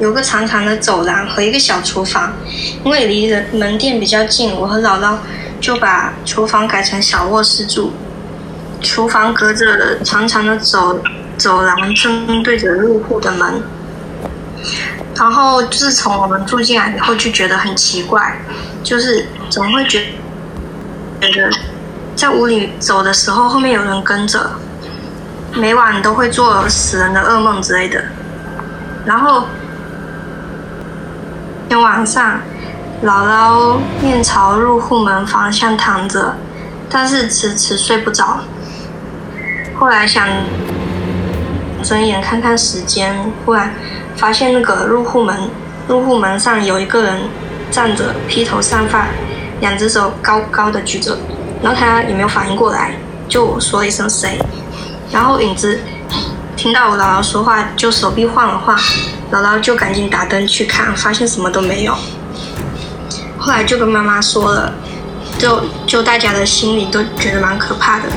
[0.00, 2.32] 有个长长的走廊和一个小厨房。
[2.84, 5.18] 因为离人门店比较近，我和姥姥
[5.60, 7.92] 就把厨房改成小卧室住。
[8.80, 11.00] 厨房隔着长长的走
[11.36, 13.62] 走廊，正对着入户的门。
[15.14, 18.40] 然后自从我们住进来以后，就觉得很奇怪，
[18.82, 20.06] 就是总会觉
[21.20, 21.50] 觉得
[22.16, 24.52] 在屋里走的时候，后面有人跟着，
[25.52, 28.02] 每晚都会做死人的噩梦之类的。
[29.04, 29.46] 然后
[31.70, 32.40] 天晚上，
[33.04, 36.34] 姥姥面朝入户门方向躺着，
[36.88, 38.40] 但是迟迟睡不着。
[39.78, 40.26] 后来想
[41.84, 43.72] 睁眼看看时间，忽然。
[44.16, 45.48] 发现那个入户门，
[45.86, 47.20] 入户门上有一个人
[47.70, 49.06] 站着，披头散发，
[49.60, 51.16] 两只手高高的举着，
[51.62, 52.96] 然后他也没有反应过来，
[53.28, 54.36] 就说了一声谁，
[55.12, 55.78] 然后影子
[56.60, 58.78] 听到我姥姥说话，就手臂晃了晃，
[59.32, 61.96] 姥姥就赶紧打灯去看，发现什么都没有，
[63.38, 64.74] 后来就跟妈妈说了，
[65.38, 68.08] 就就大家的心里都觉得蛮可怕的，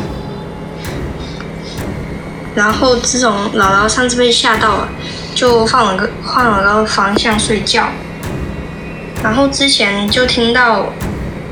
[2.53, 4.89] 然后自从姥姥上次被吓到了，
[5.33, 7.87] 就换了个换了个方向睡觉。
[9.23, 10.87] 然后之前就听到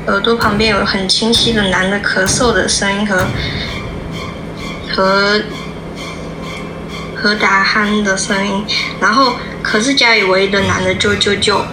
[0.08, 3.26] 耳朵旁边有很清晰的男的咳嗽的声音和
[4.94, 5.40] 和
[7.22, 8.64] 和打鼾的声音，
[9.00, 11.64] 然后可是家里唯一的男的就就就，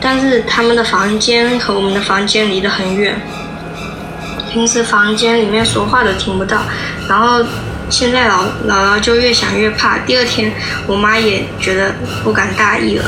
[0.00, 3.18] 但是他们的房间和我们的房间离得很远，
[4.52, 6.62] 平时房间里面说话都听不到，
[7.08, 7.44] 然后。
[7.90, 10.50] 现在老姥姥就越想越怕，第二天
[10.86, 11.94] 我妈也觉得
[12.24, 13.04] 不敢大意了，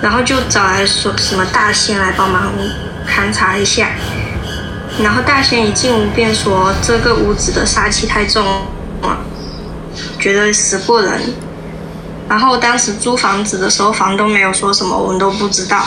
[0.00, 2.52] 然后就找来说什么大仙来帮忙
[3.04, 3.88] 勘察一下，
[5.02, 8.64] 然后大仙一进屋便说这个屋子的杀气太重
[10.22, 11.20] 觉得死过人，
[12.28, 15.84] 然后当时租房子的时候房东没有说什么，我们都不知道，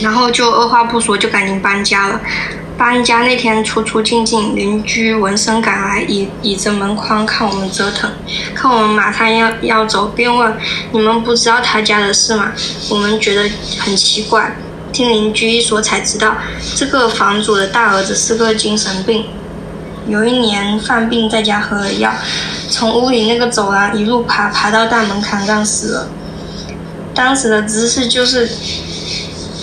[0.00, 2.20] 然后就二话不说就赶紧搬家了。
[2.78, 8.10] 搬家那天出出进进，邻居闻声赶来，倚倚着门框看我们折腾，
[8.54, 10.56] 看我们马上要要走，便问
[10.92, 12.52] ：“你们不知道他家的事吗？”
[12.88, 13.48] 我们觉得
[13.78, 14.56] 很奇怪，
[14.92, 16.34] 听邻居一说才知道，
[16.74, 19.26] 这个房主的大儿子是个精神病，
[20.08, 22.12] 有一年犯病在家喝了药，
[22.68, 26.08] 从屋里那个走廊一路爬爬到大门槛上死了。
[27.14, 28.48] 当时的姿势就是。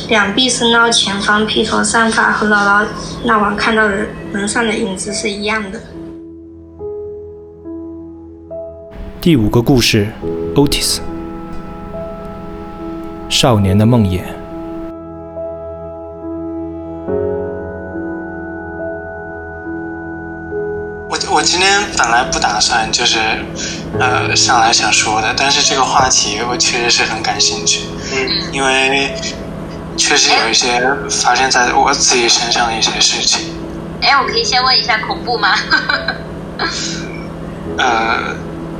[0.09, 2.83] 两臂伸到前方，披头散发，和姥姥
[3.25, 5.79] 那晚看到的门上的影子是一样的。
[9.21, 10.07] 第五个故事
[10.55, 10.97] ，Otis，
[13.29, 14.38] 少年的梦魇。
[21.39, 23.17] 我我今天本来不打算就是
[23.97, 29.15] 呃上来想说的，但是这个话题我确实是很感兴趣，嗯，因为。
[29.97, 33.53] 确实有一些发生在我自己身上的一些事情。
[34.01, 35.53] 哎，我可以先问一下恐怖吗？
[37.77, 38.33] 呃，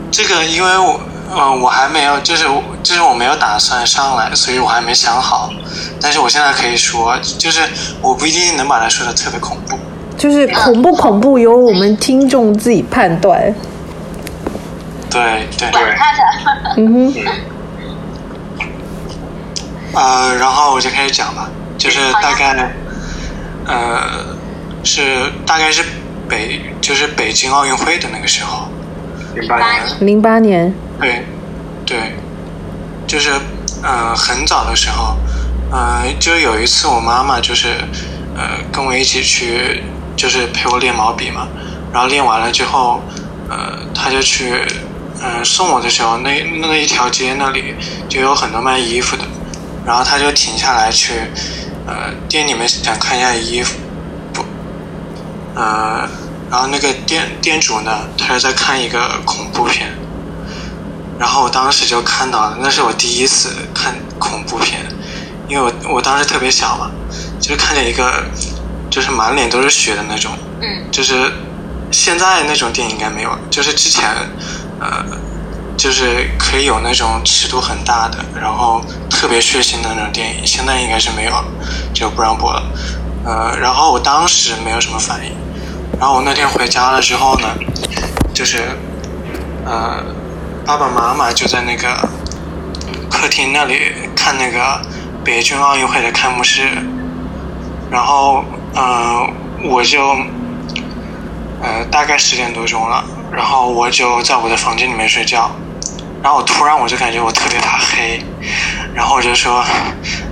[0.10, 2.46] 这个因为我，呃，我还没有，就是
[2.82, 5.52] 就是我没有打算上来，所以我还没想好。
[6.00, 7.68] 但是我现在可以说，就是
[8.02, 9.78] 我不一定能把它说的特别恐怖。
[10.20, 13.56] 就是恐不恐怖由我们听众自己判断。
[15.10, 15.82] 对对对。
[16.78, 17.14] 嗯哼。
[19.92, 22.72] 呃，然后我就开始讲吧，就是大概，
[23.66, 24.38] 呃，
[24.84, 25.84] 是大概是
[26.28, 28.68] 北，就是北京奥运会的那个时候，
[29.34, 31.26] 零八年，零八年，对，
[31.88, 31.98] 对，
[33.08, 33.32] 就是
[33.82, 35.16] 呃很早的时候，
[35.72, 37.70] 呃，就有一次我妈妈就是
[38.38, 39.84] 呃跟我一起去，
[40.20, 41.48] 就是陪我练毛笔嘛，
[41.94, 43.02] 然后练完了之后，
[43.48, 44.68] 呃，他就去，
[45.24, 47.74] 嗯，送我的时候，那那一条街那里
[48.10, 49.24] 就有很多卖衣服的。
[49.86, 51.14] 然后他就停下来去，
[51.88, 53.78] 呃，店里面想看一下衣服，
[54.34, 54.44] 不，
[55.56, 56.06] 呃，
[56.52, 59.90] 然后那个店店主呢，他是在看一个恐怖片，
[61.18, 64.82] 然后我当时就看到了，那是我第一次看恐怖片，
[65.48, 66.92] 因为我我当时特别小嘛，
[67.40, 68.26] 就看见一个
[68.90, 71.32] 就是满脸都是血的那种，嗯，就是
[71.92, 74.10] 现在那种电影应该没有，就是之前，
[74.80, 75.06] 呃。
[75.80, 81.46] 就是可以有那种尺度很大的，然后特别血腥的那种电影，现在应该是没有了，
[81.94, 82.62] 就不让播了。
[83.24, 85.32] 呃，然后我当时没有什么反应，
[85.98, 87.48] 然后我那天回家了之后呢，
[88.34, 88.78] 就是
[89.66, 90.04] 呃，
[90.66, 92.10] 爸爸妈妈就在那个
[93.10, 94.82] 客厅那里看那个
[95.24, 96.68] 北京奥运会的开幕式，
[97.90, 98.44] 然后
[98.76, 99.28] 呃，
[99.64, 100.02] 我就
[101.62, 105.52] 呃大概十点多钟了，然后我就在我的房间里面睡觉。
[106.22, 108.22] 然后我突然我就感觉我特别怕黑，
[108.94, 109.64] 然后我就说，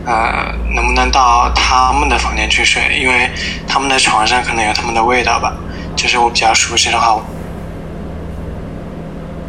[0.05, 2.99] 呃，能不能到他们的房间去睡？
[2.99, 3.31] 因为
[3.65, 5.55] 他们的床上可能有他们的味道吧，
[5.95, 7.17] 就是我比较熟悉的话，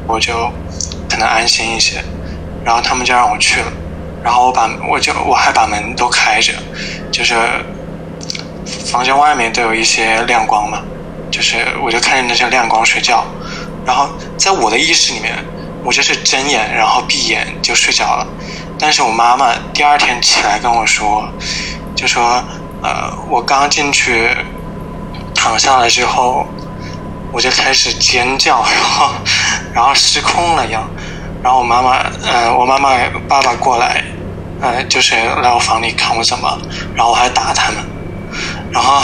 [0.07, 0.53] 我就
[1.11, 2.05] 可能安心一些。
[2.65, 3.73] 然后他们就让我去了，
[4.23, 6.53] 然后我把我就我还把门都开着，
[7.11, 7.35] 就是
[8.91, 10.83] 房间外面都有一些亮光嘛，
[11.31, 13.25] 就是我就看着那些亮光睡觉。
[13.87, 15.35] 然后在我的意识里面。
[15.85, 18.27] 我就是睁眼，然后闭眼就睡着了。
[18.79, 21.27] 但是我妈妈第二天起来跟我说，
[21.95, 22.43] 就说，
[22.83, 24.29] 呃，我刚进去
[25.33, 26.45] 躺下来之后，
[27.33, 29.11] 我就开始尖叫，然后，
[29.73, 30.83] 然后失控了一样。
[31.45, 32.91] 然后我妈妈，呃，我妈妈
[33.29, 34.05] 爸爸过来，
[34.61, 36.59] 呃，就是来我房里看我怎么，
[36.95, 37.79] 然后我还打他们，
[38.71, 39.03] 然后，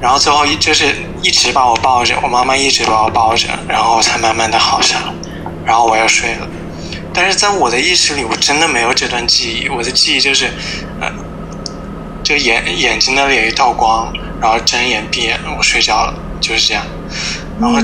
[0.00, 5.12] 然后最后一就是一直把我抱着，我妈妈一直把我抱着，然后才慢慢的好下来。
[5.64, 6.46] 然后我又睡了，
[7.12, 9.68] 但是在我的意识里，我真的没有这段记忆。
[9.68, 10.52] 我的记忆就是，
[11.00, 11.10] 呃，
[12.22, 16.84] 就眼眼睛那里有一道光，然后睁眼闭眼，我睡觉了，就是这样。
[17.60, 17.80] 然后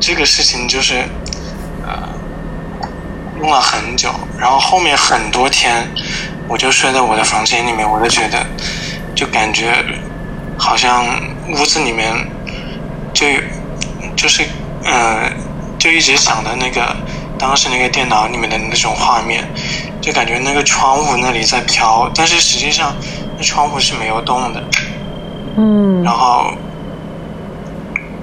[0.00, 1.04] 这个事情就是，
[1.86, 2.08] 呃，
[3.38, 5.86] 弄了很久，然后后面很多天，
[6.48, 8.46] 我就睡在我的房间里面，我就觉得，
[9.18, 9.84] 就感觉
[10.56, 11.04] 好像
[11.48, 12.14] 屋子里面
[13.12, 13.26] 就
[14.14, 14.44] 就是
[14.84, 15.28] 呃，
[15.76, 16.94] 就一直想的那个
[17.36, 19.44] 当时那个电脑里面的那种画面，
[20.00, 22.94] 就感觉那个窗户那里在飘，但是实际上
[23.36, 24.62] 那窗户是没有动的，
[25.56, 26.52] 嗯，然后。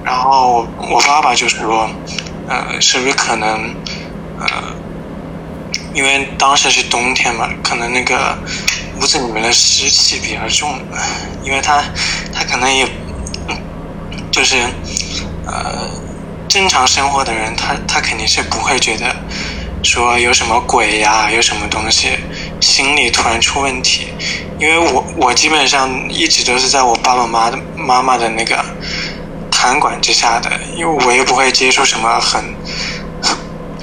[0.02, 1.90] 然后我爸爸就说
[2.48, 3.74] ：“呃，是不是可能，
[4.38, 4.46] 呃，
[5.92, 8.38] 因为当时是冬天嘛，可能那个
[9.00, 10.78] 屋子里面的湿气比较重，
[11.42, 11.82] 因为他
[12.32, 12.88] 他可能也，
[14.30, 14.56] 就是
[15.46, 15.88] 呃，
[16.48, 19.14] 正常生活的人，他他肯定是不会觉得
[19.82, 22.18] 说有什么鬼呀，有什么东西，
[22.60, 24.08] 心里突然出问题，
[24.58, 28.64] 因为我我基本上一直都是在我爸爸妈妈妈的那个。”
[29.58, 32.44] 看管之下的，因为我也不会接触什么很
[33.22, 33.36] 很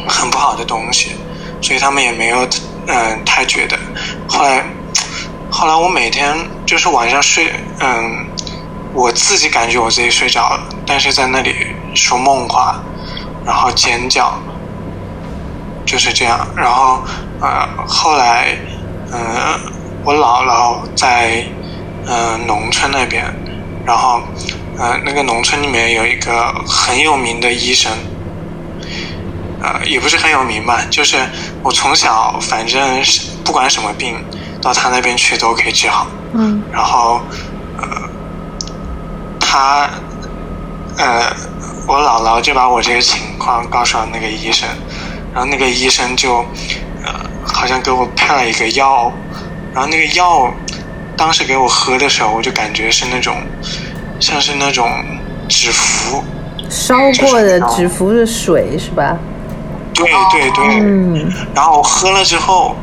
[0.08, 1.14] 很不好的东西，
[1.62, 2.48] 所以他们也没有
[2.88, 3.78] 嗯太觉得。
[4.28, 4.64] 后来
[5.56, 6.36] 后来我每天
[6.66, 8.26] 就是晚上睡嗯，
[8.92, 11.54] 我自己感觉我自己睡着了，但是在那里
[11.94, 12.82] 说梦话，
[13.46, 14.34] 然后尖叫，
[15.86, 16.48] 就是这样。
[16.56, 17.04] 然后
[17.40, 18.58] 呃后来
[19.12, 19.20] 嗯
[20.04, 21.46] 我姥姥在
[22.08, 23.24] 嗯农村那边，
[23.86, 24.24] 然后。
[24.76, 27.92] 呃，那个农村里面有一个很有名的医生，
[29.62, 31.16] 呃，也不是很有名吧，就是
[31.62, 34.16] 我从小反正是不管什么病，
[34.64, 36.08] 到他那边去都可以治好。
[36.34, 36.64] 嗯。
[36.72, 37.20] 然后，
[37.78, 37.88] 呃，
[39.40, 39.90] 他，
[40.98, 41.36] 呃，
[41.86, 44.68] 我姥姥就把我这个情况告诉了那个医生，
[45.34, 46.38] 然后那个医生就，
[47.04, 47.14] 呃，
[47.46, 49.12] 好像给我配了一个药，
[49.74, 50.52] 然后那个药
[51.18, 53.36] 当时给我喝的时候，我就感觉是那种。
[54.20, 54.90] 像是那种
[55.50, 56.24] 纸符，
[56.70, 59.18] 烧过的纸符的水是吧？
[59.94, 61.30] 对对对，嗯。
[61.54, 62.74] 然后我喝了之后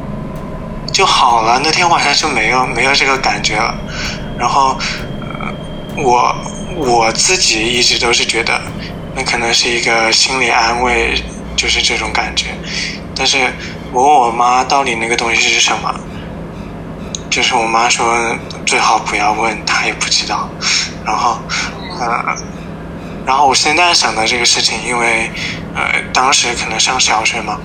[0.93, 3.75] 就好了，那天晚上就没有没有这个感觉了。
[4.39, 4.77] 然后，
[5.21, 5.53] 呃，
[5.97, 6.35] 我
[6.77, 8.61] 我自己一直都是觉得，
[9.15, 11.23] 那可能是一个心理安慰，
[11.57, 12.47] 就是这种感觉。
[13.15, 13.53] 但是
[13.93, 15.95] 我问我妈到底那个东西是什么，
[17.31, 18.37] 就是我妈说
[18.67, 20.49] 最好不要问，她也不知道。
[21.05, 21.39] 然后，
[21.99, 22.37] 呃，
[23.27, 25.31] 然后我现在想到这个事情，因为，
[25.75, 27.59] 呃，当时可能上小学嘛，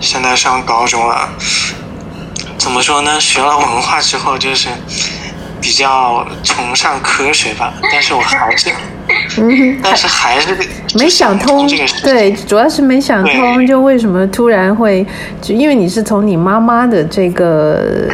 [0.00, 1.28] 现在上高中了，
[2.64, 3.20] 怎么说呢？
[3.20, 4.70] 学了文化之后，就是
[5.60, 7.74] 比较崇尚科学吧。
[7.92, 8.70] 但是我还是，
[9.36, 10.56] 嗯，但是还是
[10.94, 12.02] 没想通这个事。
[12.02, 15.06] 对，主要是没想通，就为什么突然会，
[15.42, 18.08] 就因为你是从你妈妈的这个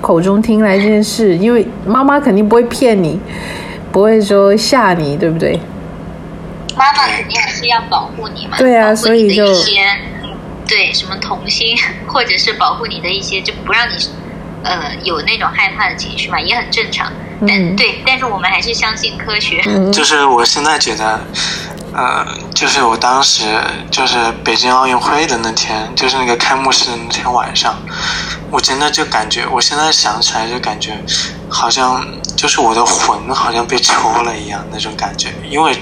[0.00, 3.20] 口中听来这件事，因为妈妈肯定不会骗你。
[3.92, 5.60] 不会说吓你，对不对？
[6.76, 8.56] 妈妈肯定还是要保护你嘛。
[8.58, 9.46] 对啊，所以就
[10.66, 13.94] 对什么童心，或者是保护你的一些，就不让你
[14.62, 17.12] 呃有那种害怕的情绪嘛，也很正常。
[17.46, 19.62] 但对，但是我们还是相信科学。
[19.92, 21.20] 就是我现在觉得，
[21.92, 23.44] 呃，就是我当时
[23.90, 27.76] 就是北京奥运会的那天，就是那个开幕式的那天晚上，
[28.50, 30.98] 我真的就感觉，我现在想起来就感觉
[31.48, 32.04] 好像。
[32.36, 35.72] 就是我的魂好像被抽了一样那种感觉，因为，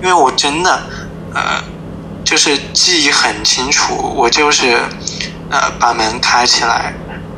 [0.00, 0.82] 因为我真的，
[1.32, 1.62] 呃，
[2.32, 4.88] 就是记忆很清楚，我就是，
[5.50, 6.94] 呃，把门开起来，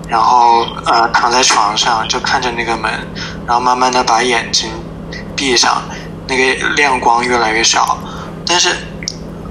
[0.09, 2.88] 然后呃躺在床上就看着那个门，
[3.45, 4.70] 然后慢慢的把眼睛
[5.34, 5.82] 闭上，
[6.28, 7.99] 那个亮光越来越少，
[8.47, 8.68] 但是，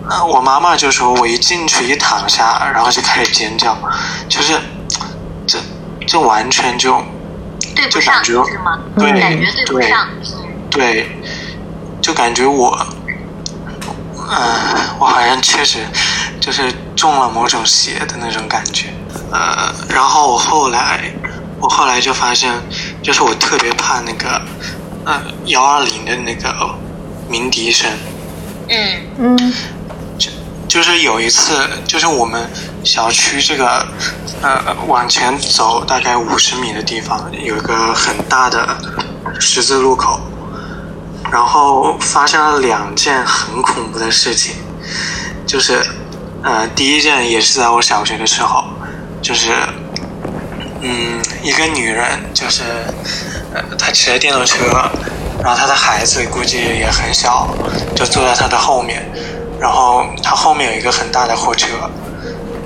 [0.10, 3.78] 呃，我妈妈就说我一进去一躺下，然后就开始尖叫，
[4.30, 4.58] 就是，
[5.46, 5.60] 这
[6.08, 7.04] 这完全就。
[7.76, 8.34] 对不上是
[8.64, 8.80] 吗？
[8.98, 10.08] 对，感觉对不上。
[10.70, 11.10] 对，
[12.02, 12.88] 就感觉我，
[14.30, 15.80] 嗯，我好像确实
[16.40, 18.88] 就是中了某种邪的那种感觉。
[19.32, 21.12] 呃，然后我后来，
[21.60, 22.52] 我后来就发现，
[23.02, 24.42] 就是我特别怕那个，
[25.06, 26.76] 呃，幺二零的那个
[27.28, 27.92] 鸣笛声。
[28.70, 29.54] 嗯嗯。
[30.66, 32.50] 就是有一次，就是我们
[32.84, 33.86] 小区这个，
[34.42, 38.76] 呃，往前走大概五十米的地方，有一个很大的
[39.40, 40.20] 十字路口，
[41.34, 44.54] 然后发生了两件很恐怖的事情，
[45.48, 45.84] 就是，
[46.44, 48.64] 呃，第一件也是在我小学的时候，
[49.20, 49.52] 就是，
[50.82, 52.62] 嗯，一个女人，就是，
[53.52, 54.58] 呃，她骑着电动车，
[55.44, 57.48] 然后她的孩子估计也很小，
[57.96, 59.04] 就坐在她的后面。
[59.60, 61.66] 然后她后面有一个很大的货车，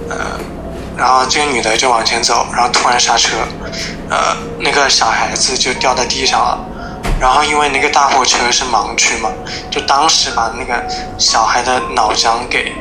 [0.09, 0.17] 呃，
[0.97, 3.37] 然后这个女的就往前走，然后突然刹车，
[4.09, 6.59] 呃，那个小孩子就掉在地上了，
[7.19, 9.29] 然后因为那个大货车是盲区嘛，
[9.71, 10.85] 就当时把那个
[11.17, 12.73] 小孩的脑浆给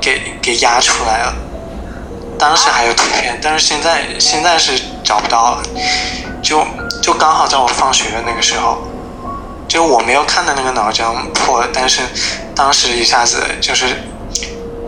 [0.00, 1.34] 给给压出来了。
[2.38, 5.62] 当时还有图片，但是现在现在是找不到了。
[6.40, 6.64] 就
[7.02, 8.78] 就刚好在我放学的那个时候，
[9.66, 12.00] 就我没有看到那个脑浆破了，但是
[12.54, 13.86] 当时一下子就是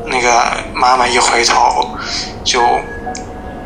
[0.06, 1.90] 那个妈妈一回头
[2.44, 2.62] 就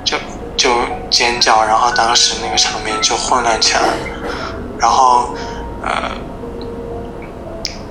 [0.03, 0.17] 就
[0.57, 0.71] 就
[1.11, 3.83] 尖叫，然后当时那个场面就混乱起来。
[4.79, 5.35] 然后
[5.83, 6.11] 呃，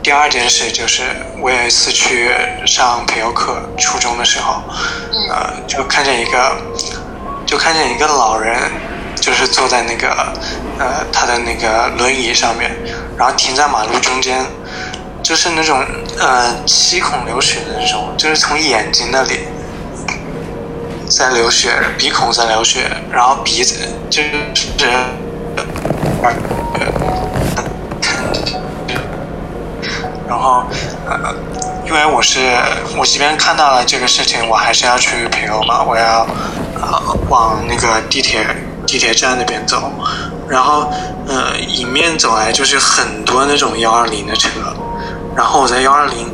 [0.02, 1.04] 第二件事就是
[1.42, 2.32] 我有一次去
[2.66, 4.62] 上培优课，初中的时候，
[5.30, 6.58] 呃，就看见一个
[7.46, 8.58] 就看见一个老人。
[9.16, 10.10] 就是坐在那个，
[10.78, 12.70] 呃，他的那个轮椅上面，
[13.16, 14.46] 然后停在马路中间，
[15.24, 15.82] 就是那种
[16.20, 19.48] 呃七孔流血的那种，就是从眼睛那里
[21.16, 23.76] 在流血，鼻孔在流血，然后鼻子
[24.10, 24.32] 就是，
[30.28, 30.64] 然后
[31.08, 31.36] 呃，
[31.86, 32.40] 因为我是
[32.98, 36.26] 我即便看到了这个事情，我还是要去陪我嘛，我要
[36.82, 38.48] 呃往那个地铁。
[38.86, 39.90] 地铁站那边走，
[40.46, 40.92] 然后，
[41.26, 44.50] 呃，迎面走来就是很多那种幺二零的车，
[45.34, 46.30] 然后我在幺二零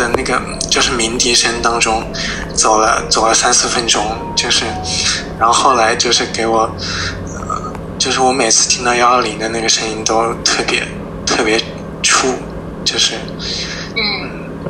[0.00, 0.40] 的那个
[0.70, 2.02] 就是鸣笛声当中
[2.54, 4.02] 走了走了三四分钟，
[4.34, 4.64] 就是，
[5.38, 6.60] 然后后来就是给我，
[7.36, 10.82] 呃，就是我每次听到幺二零的那个声音都特别
[11.26, 11.60] 特别
[12.02, 12.28] 粗，
[12.84, 13.14] 就是，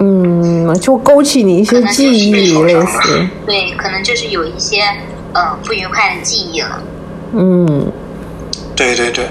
[0.00, 2.32] 嗯，嗯，就勾起你一些记忆
[2.64, 4.82] 类似，对，可能就是有一些
[5.32, 6.82] 呃不愉快的记忆了。
[7.32, 7.92] 嗯，
[8.74, 9.28] 对对对。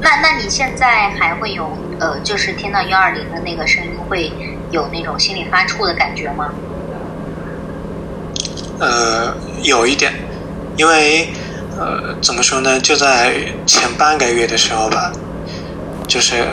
[0.00, 1.68] 那那你现在还会有
[1.98, 4.32] 呃，就是听到幺二零的那个声音，会
[4.70, 6.50] 有那种心里发怵的感觉吗？
[8.78, 10.12] 呃，有一点，
[10.76, 11.28] 因为
[11.78, 12.78] 呃，怎么说呢？
[12.80, 13.34] 就在
[13.66, 15.12] 前半个月的时候吧，
[16.06, 16.44] 就是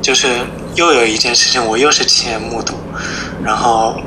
[0.00, 0.28] 就是
[0.74, 2.74] 又有一件事情，我又是亲眼目睹，
[3.44, 4.00] 然后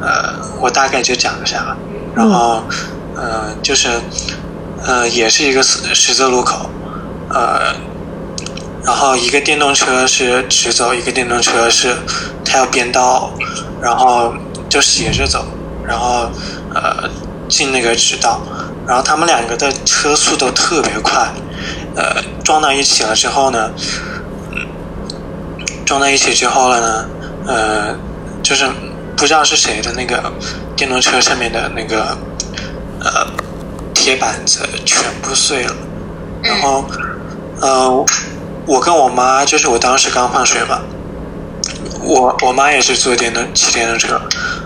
[0.00, 1.76] 呃，我大概就讲一下吧，
[2.14, 2.62] 然后
[3.14, 3.88] 呃，就是。
[4.86, 6.68] 呃，也是一个十字路口，
[7.30, 7.74] 呃，
[8.84, 11.96] 然后一个电动车是直走，一个电动车是
[12.54, 13.32] 它要变道，
[13.82, 14.32] 然后
[14.68, 15.44] 就斜着走，
[15.84, 16.30] 然后
[16.72, 17.10] 呃
[17.48, 18.40] 进那个直道，
[18.86, 21.28] 然后他们两个的车速都特别快，
[21.96, 23.72] 呃撞到一起了之后呢，
[24.52, 24.68] 嗯，
[25.84, 27.08] 撞到一起之后了呢，
[27.48, 27.96] 呃，
[28.40, 28.70] 就是
[29.16, 30.32] 不知道是谁的那个
[30.76, 32.16] 电动车上面的那个
[33.00, 33.26] 呃。
[33.94, 35.74] 铁板子全部碎了，
[36.42, 36.84] 然后，
[37.62, 38.04] 呃，
[38.66, 40.80] 我跟我妈就是我当时刚放学嘛，
[42.04, 44.20] 我我妈也是坐电动骑电动车，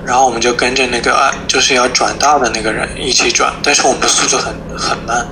[0.04, 5.26] 然后我们就跟着那个就是要转道的那个人一起转，但是我们速度很很慢，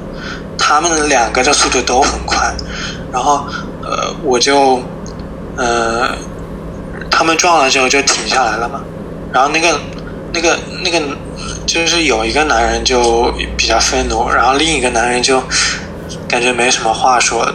[0.59, 2.55] 他们两个的速度都很快，
[3.13, 3.47] 然后
[3.83, 4.81] 呃我就
[5.57, 6.17] 呃
[7.11, 8.81] 他们撞了之后就停下来了嘛，
[9.33, 9.81] 然后那个
[10.33, 11.03] 那个那个。
[11.67, 15.43] 就是有一个男人就比较愤怒，然后另一个男人就
[16.29, 17.47] 感觉没什么话说，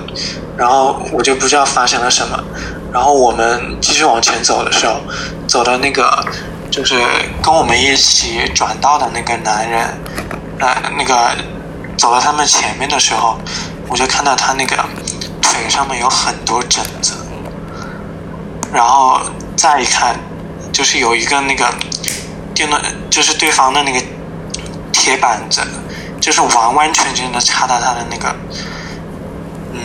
[0.57, 2.43] 然后我就不知道发生了什么。
[2.91, 5.01] 然后我们继续往前走的时候，
[5.47, 6.25] 走到那个
[6.69, 6.99] 就是
[7.41, 9.87] 跟我们一起转道的那个男人，
[10.59, 11.35] 呃，那个
[11.97, 13.37] 走到他们前面的时候，
[13.87, 14.75] 我就看到他那个
[15.41, 17.13] 腿上面有很多疹子，
[18.73, 19.21] 然后
[19.55, 20.19] 再一看，
[20.71, 21.65] 就是有一个那个。
[22.53, 22.77] 电动
[23.09, 23.99] 就是对方的那个
[24.91, 25.61] 铁板子，
[26.19, 28.35] 就是完完全全的插到他的那个
[29.71, 29.79] 嗯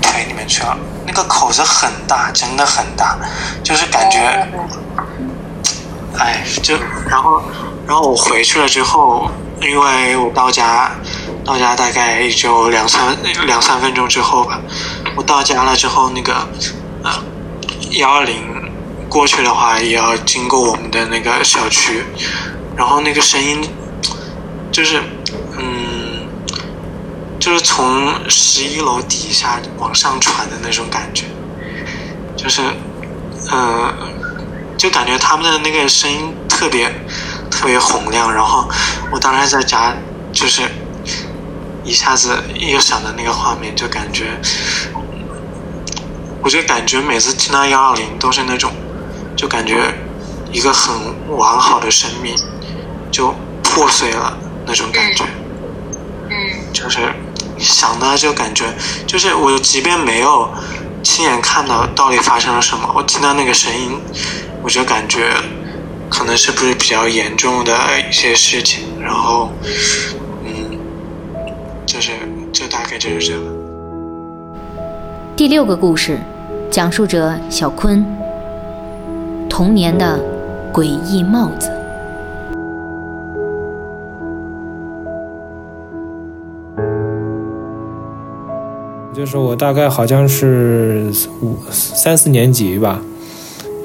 [0.00, 0.76] 腿里面去了。
[1.06, 3.18] 那个口子很大，真的很大，
[3.62, 4.18] 就是感觉，
[6.18, 6.76] 哎，就
[7.08, 7.42] 然后
[7.86, 9.30] 然后我回去了之后，
[9.60, 10.90] 因为我到家
[11.44, 14.60] 到家大概也就两三两三分钟之后吧，
[15.16, 16.48] 我到家了之后，那个
[17.02, 17.10] 呃
[17.92, 18.60] 幺二零。
[19.12, 22.02] 过去的话也要经过我们的那个小区，
[22.74, 23.60] 然后那个声音
[24.70, 25.02] 就是，
[25.58, 25.91] 嗯，
[27.42, 31.24] 就是从十一楼底下往上传的那种感觉，
[32.36, 32.62] 就是，
[33.50, 33.92] 嗯，
[34.78, 36.88] 就感觉他们的那个声音特别
[37.50, 38.68] 特别洪亮，然后
[39.10, 39.92] 我当时在家
[40.32, 40.62] 就是
[41.82, 44.40] 一下子又想到那个画面，就感觉，
[46.40, 48.72] 我就感觉每次听到幺二零都是那种。
[49.34, 49.92] 就感觉
[50.52, 50.94] 一个很
[51.36, 52.36] 完好的生命
[53.10, 53.34] 就
[53.64, 55.24] 破碎了那种感觉，
[56.28, 57.00] 嗯，就是
[57.62, 58.64] 想到就感觉，
[59.06, 60.48] 就是我即便没有
[61.02, 64.00] 亲眼看到到底发生了什么，我听到那个声音，
[64.62, 65.32] 我就感觉
[66.10, 67.72] 可能是不是比较严重的
[68.08, 69.50] 一些事情，然后，
[70.44, 70.78] 嗯，
[71.86, 72.12] 就是
[72.52, 73.44] 这大概就是这个。
[75.34, 76.20] 第六个故事，
[76.70, 78.04] 讲述者小坤。
[79.48, 80.18] 童年的
[80.72, 81.70] 诡异帽子。
[89.22, 91.08] 就是我大概好像是
[91.42, 93.00] 五三四年级吧，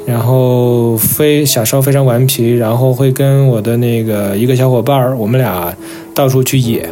[0.04, 5.72] 然后非小时候非常顽皮，然后会跟我的那个一个小伙伴儿，我们俩
[6.16, 6.90] 到处去野，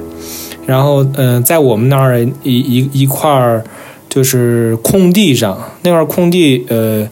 [0.68, 3.64] 然后嗯，在我们那儿一一一块儿
[4.08, 7.10] 就是空地上，那块空地呃，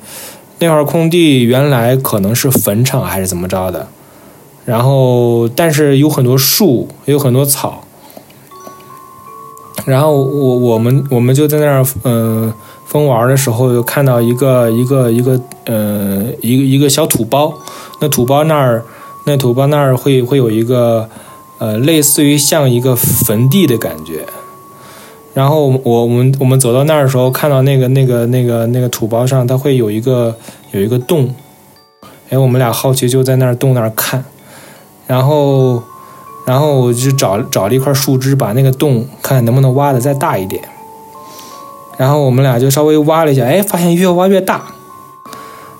[0.59, 3.87] 那块空地原来可能是坟场还是怎么着的，
[4.65, 7.82] 然后但是有很多树，有很多草。
[9.85, 12.53] 然后我我们我们就在那儿嗯
[12.85, 17.53] 疯玩的时候，又看到一个一个一个呃一个一个小土包，
[17.99, 18.83] 那土包那儿
[19.25, 21.09] 那土包那儿会会有一个
[21.57, 24.25] 呃类似于像一个坟地的感觉。
[25.33, 30.33] 然后我我们我们走到那儿的时候，看到那个那个那个那个土包上，它会有一个
[30.71, 31.33] 有一个洞。
[32.29, 34.23] 哎，我们俩好奇就在那儿洞那儿看，
[35.07, 35.83] 然后。
[36.45, 40.61] 然后我就找找了一块树枝，把那个洞看能不能挖的再大一点。
[41.95, 44.63] 然后我们俩就稍微挖了一下，哎，发现越挖越大，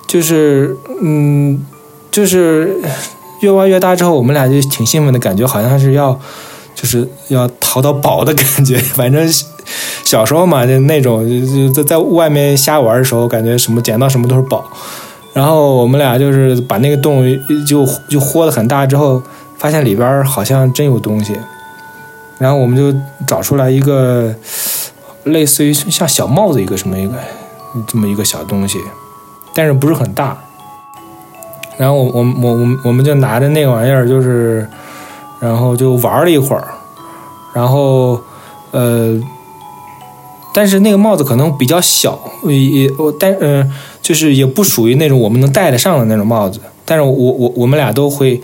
[0.06, 1.62] 就是嗯，
[2.10, 2.80] 就是
[3.40, 6.18] 越挖越大之后，我们俩就挺兴奋的感觉，好像是要
[6.74, 8.78] 就是要淘到宝的感觉。
[8.94, 9.28] 反正
[10.04, 14.64] 小时候嘛，就那种就在在外面瞎玩的时候，感觉什么捡到什么都是宝。
[15.34, 17.22] 然后我们俩就是把那个洞
[17.66, 19.20] 就就豁的很大之后。
[19.64, 21.34] 发现里边好像真有东西，
[22.36, 22.94] 然后我们就
[23.26, 24.30] 找出来一个
[25.22, 27.14] 类似于像小帽子一个什么一个
[27.88, 28.78] 这么一个小东西，
[29.54, 30.36] 但是不是很大。
[31.78, 34.68] 然后我我我我我们就拿着那个玩意儿，就是
[35.40, 36.68] 然后就玩了一会儿，
[37.54, 38.20] 然后
[38.70, 39.18] 呃，
[40.52, 46.60] 但是那个帽子可能比较小，也我但嗯，就是也不属于那种我们能戴得上的那种帽子。
[46.84, 48.38] 但是我我我们俩都会。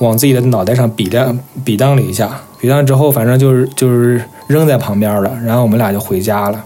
[0.00, 5.30] 往自己的脑袋上比量比当了一下，比当之后，反正就是就是扔在旁边了。
[5.44, 6.64] 然后我们俩就回家了。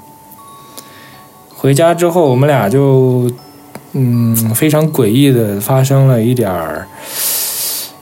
[1.57, 3.30] 回家之后，我们俩就
[3.93, 6.87] 嗯非常诡异的发生了一点儿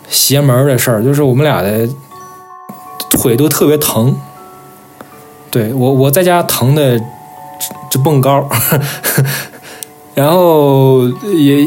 [0.08, 1.88] 邪门的事儿，就是我们俩的
[3.10, 4.14] 腿都特别疼。
[5.50, 6.98] 对我我在家疼的
[7.90, 8.46] 直蹦高，
[10.14, 11.66] 然后也。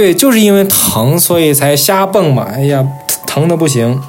[0.00, 2.44] 对，就是因为疼，所以才瞎蹦嘛。
[2.44, 2.82] 哎呀，
[3.26, 4.00] 疼的不行，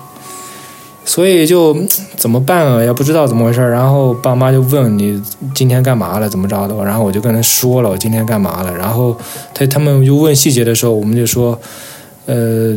[1.04, 1.76] 所以就
[2.16, 2.82] 怎么办啊？
[2.82, 3.60] 也不知道怎么回事。
[3.60, 5.22] 然后爸妈就问你
[5.54, 6.86] 今天干嘛了，怎么着的？
[6.86, 8.74] 然后我就跟他说了我今天干嘛了。
[8.74, 9.14] 然后
[9.54, 11.60] 他他们就问细节的时候，我们就说，
[12.26, 12.74] 呃，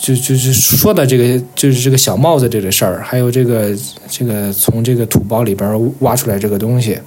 [0.00, 3.76] 就就是说的这个就是这个小帽子这个事儿，还有这个
[4.08, 6.98] 这个从这个土包里边挖出来这个东西，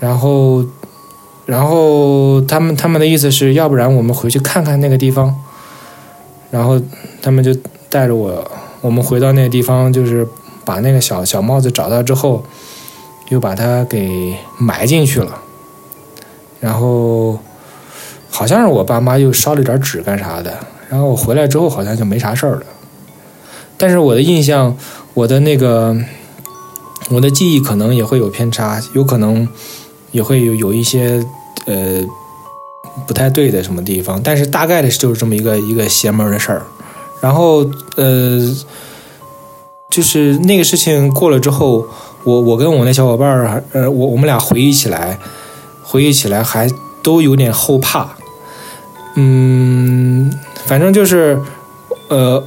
[0.00, 0.64] 然后。
[1.46, 5.34] 然后他们他们的意思是要不然我们回去看看那个地方，
[6.50, 6.80] 然后
[7.20, 7.54] 他们就
[7.90, 10.26] 带着我，我们回到那个地方，就是
[10.64, 12.42] 把那个小小帽子找到之后，
[13.28, 15.38] 又把它给埋进去了。
[16.60, 17.38] 然后
[18.30, 22.62] 好像是我爸妈又烧了点纸干啥的，然后我回来之后好像就没啥事儿了。
[23.76, 24.74] 但是我的印象，
[25.12, 25.94] 我的那个
[27.10, 29.46] 我的记忆可能也会有偏差，有可能。
[30.14, 31.26] 也会有有一些
[31.66, 32.00] 呃
[33.04, 36.62] 不太对的什么地方，但是大概的就是这么一个一个邪门的事儿。
[37.20, 38.38] 然后呃，
[39.90, 41.84] 就是那个事情过了之后，
[42.22, 45.18] 我我跟我那小伙伴儿，呃，我我们俩回忆起来，
[45.82, 46.70] 回忆起来还
[47.02, 48.08] 都有点后怕。
[49.16, 50.32] 嗯，
[50.66, 51.36] 反正就是
[52.08, 52.40] 呃，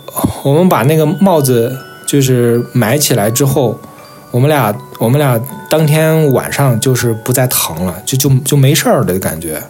[0.44, 3.78] 我们把那个帽子就是埋起来之后。
[4.32, 9.62] 我们俩，我们俩当天晚上就是不再疼了，就就就没事儿的感觉。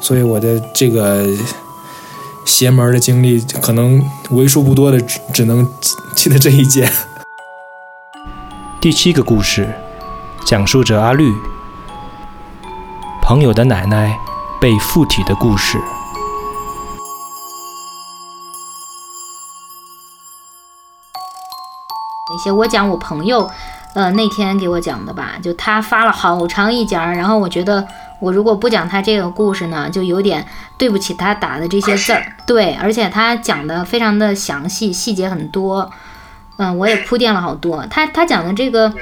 [0.00, 1.26] 所以我的这个
[2.44, 5.68] 邪门的经历，可能为数不多的只只能
[6.14, 6.90] 记得这一件。
[8.80, 9.68] 第七个故事，
[10.44, 11.32] 讲述着阿绿
[13.22, 14.18] 朋友的奶奶
[14.60, 15.78] 被附体的故事。
[22.34, 23.50] 一些我讲我朋友，
[23.94, 27.86] 呃，那天给我讲的吧，就他发了好长一截儿，然后我觉得
[28.20, 30.46] 我如果不讲他这个故事呢，就有点
[30.78, 32.24] 对不起他打的这些字儿。
[32.46, 35.90] 对，而且他讲的非常的详细，细节很多。
[36.56, 37.84] 嗯，我也铺垫了好多。
[37.90, 38.92] 他他讲的这个，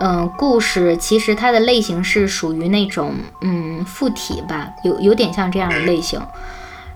[0.00, 6.20] 嗯，故事其实它的类型是属于那种嗯附体吧，有有点像这样的类型。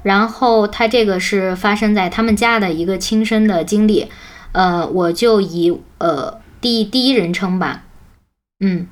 [0.02, 4.10] 然后他这个是发生在他们家的一个亲身的经历。
[4.52, 7.84] 呃，我就以呃第第一人称吧，
[8.60, 8.86] 嗯，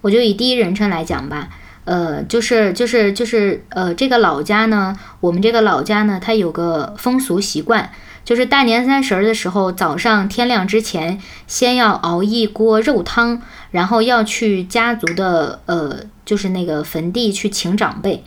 [0.00, 1.48] 我就以第一人称来讲吧。
[1.84, 7.90] 呃，就是就是就是呃，这个老家呢，我们这个老家呢，它有个风俗习惯，
[8.24, 13.42] 就是大年三十的时候，早上天亮之前，先要熬一锅肉汤，
[13.72, 18.22] 然后要去家族的呃，就是那个坟地去请长辈。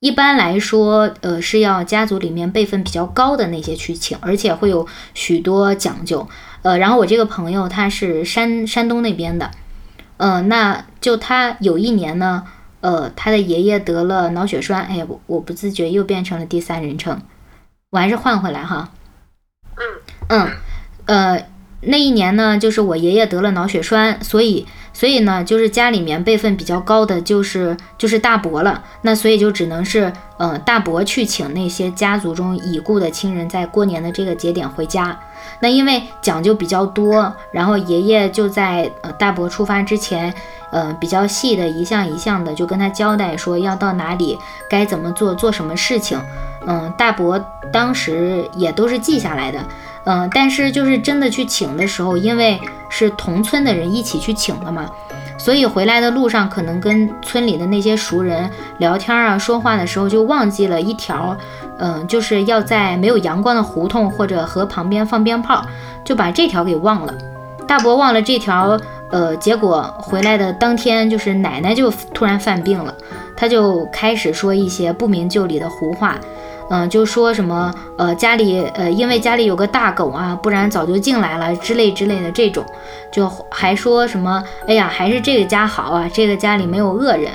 [0.00, 6.28] 一般来说，呃，是要家族里面辈分比较高的那些去请，而且会有许多讲究。
[6.62, 9.50] 呃，然后我这个朋友他是山山东那边的，
[10.16, 12.44] 呃，那就他有一年呢。
[12.82, 17.20] 呃，他的爷爷得了脑血栓，哎，我我不自觉又变成了第三人称，
[17.90, 18.88] 我还是换回来哈。
[20.30, 20.48] 嗯
[21.04, 21.46] 呃，
[21.82, 35.18] 那一年呢，就是我爷爷得了脑血栓，所以所以呢，就是家里面辈分比较高的就是就是大伯了，那所以就只能是呃大伯去请那些家族中已故的亲人在过年的这个节点回家。
[35.60, 40.34] 那因为讲究比较多，然后爷爷就在呃大伯出发之前。
[40.72, 44.38] 呃，比较细的一项一项的，就跟他交代说要到哪里，
[44.68, 46.16] 该怎么做，做什么事情。
[46.64, 49.58] 嗯，大伯当时也都是记下来的。
[50.04, 54.90] 嗯，但是就是真的去请的时候，因为是同村的人一起去请的嘛，
[55.38, 61.36] 所以回来的路上可能跟村里的那些熟人聊天啊、说话的时候就忘记了一条，
[61.78, 65.64] 嗯，就是要在没有阳光的胡同或者河旁边放鞭炮，
[66.04, 67.14] 就把这条给忘了。
[67.66, 68.78] 大伯忘了这条。
[69.12, 72.94] 呃，结果回来的当天，就是奶奶就突然犯病了，
[73.36, 76.16] 他就开始说一些不明就里的胡话，
[76.70, 82.64] 嗯，就说什么呃家里呃因为家里有个大狗啊，不然早就进来了之类之类的这种，
[83.12, 87.32] 就还说什么哎呀还是这个家好啊，这个家里没有恶人，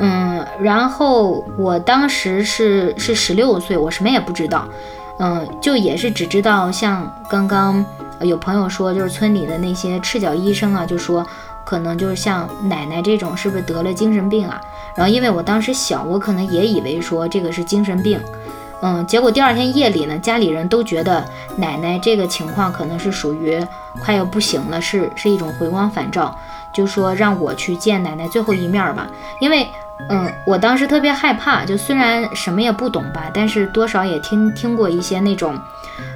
[0.00, 4.66] 嗯，然后我当时是是十六岁，我什么也不知道，
[5.20, 7.84] 嗯，就也是只知道像刚刚。
[8.22, 11.24] 有朋友说，就是村里的那些赤脚医生啊，就说
[11.68, 14.58] 可能就是像奶奶这种，是不是得了精神病啊？
[14.94, 18.18] 然后因为我当时小，我可能也以为说这个是精神病，
[18.80, 21.22] 嗯，结果第二天夜里呢，家里人都觉得
[21.56, 23.62] 奶奶这个情况可能是属于
[24.02, 26.34] 快要不行了，是是一种回光返照，
[26.72, 29.06] 就说让我去见奶奶最后一面吧。
[29.38, 29.68] 因为，
[30.08, 35.54] 嗯，我当时特别害怕，就虽然什么也不懂吧，但是多少也听听过一些那种。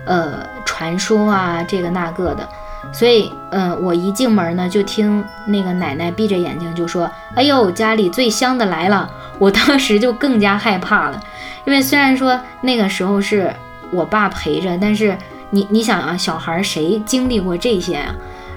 [0.07, 2.49] 呃，传说啊，这个那个的，
[2.91, 9.09] 所以，嗯，我一进门呢，就听那个奶奶闭着眼睛就说：“哎呦，家里最香的来了。”
[9.39, 11.21] 我当时就更加害怕了，
[11.65, 13.53] 因为虽然说那个时候是
[13.91, 15.17] 我爸陪着，但是
[15.51, 18.15] 你你想啊，小孩谁经历过这些啊？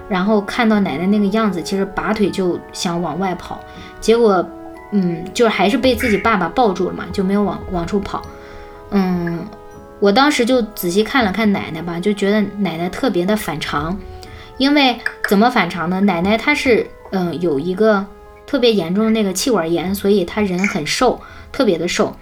[0.09, 3.59] 然后看到奶奶那个样子，其实拔腿就想往外跑，
[3.99, 4.45] 结果，
[4.91, 8.21] 嗯，就是还是被自己爸爸抱住了嘛，就没有往往出跑，
[8.91, 9.45] 嗯。
[10.01, 13.97] 我当时就仔细看了看奶奶吧，就觉得奶奶特别的反常，
[14.57, 16.01] 因为怎么反常呢？
[16.01, 18.05] 奶奶她是嗯有一个
[18.45, 22.15] 特别严重的那个气管炎，所以她人很瘦，特别的瘦，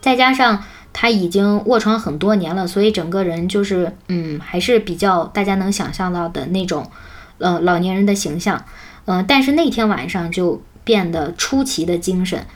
[0.00, 0.62] 再加上
[0.92, 6.90] 她已经卧床很多年了，所以整个人就是嗯还是比较大家能想象到的那种
[7.38, 8.64] 呃老年人的形象，
[9.06, 12.46] 嗯，但是那天晚上就变得出奇的精神，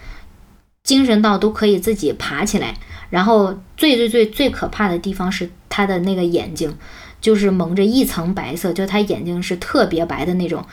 [0.82, 2.74] 精神到都可以自己爬起来。
[3.08, 6.76] 然后最最最最可怕的地方是他的那个眼睛，
[7.20, 10.64] 就是蒙着一层白色，就他眼睛是特别白的那种。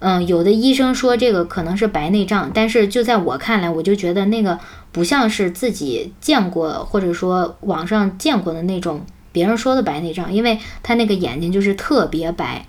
[0.00, 4.58] 嗯，有的医生说这个可能是白内障，但是就在我看来，我就觉得那个
[4.92, 12.64] 不像是自己见过或者说网上见过的那种别人说的白内障，因为他那个眼睛就是特别白。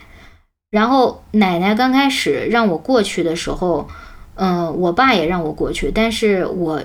[0.71, 3.87] 然后奶奶刚开始让我过去的时候，
[4.35, 6.83] 嗯，我爸也让我过去，但是我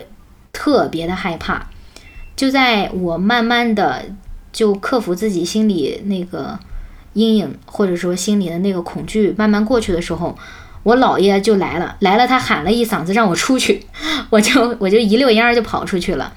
[0.53, 1.67] 特别的害怕。
[2.37, 4.05] 就在我慢慢的
[4.57, 6.59] 就克服自己心里那个
[7.13, 10.35] 阴影，或者说心里的那个恐惧慢慢过去的时候，
[10.83, 13.83] 我姥爷就来了，来了，他喊了一嗓子让我出去，
[14.31, 16.33] 我就我就一溜烟儿就跑出去了。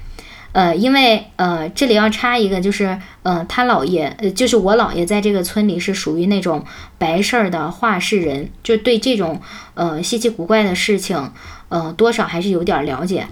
[0.51, 6.65] 呃，因为呃这里要插一个，就是呃他姥爷，呃就是我姥爷在这个村里是属于那种
[6.97, 9.39] 白事儿的话事人，就对这种
[9.75, 11.31] 呃稀奇古怪的事情，
[11.69, 13.25] 呃多少还是有点了解，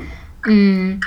[0.48, 0.98] 嗯。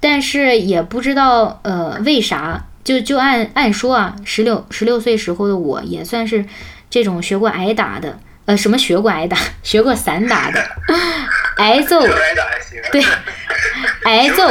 [0.00, 2.66] 但是也不知道，呃，为啥？
[2.88, 6.42] 就就按按说啊，十六十六岁时候的我也算是
[6.88, 10.58] 这种学过挨打的，呃，什么学过挨打， 学过散打的，
[11.58, 12.00] 挨揍，
[12.90, 13.04] 对，
[14.04, 14.50] 挨揍，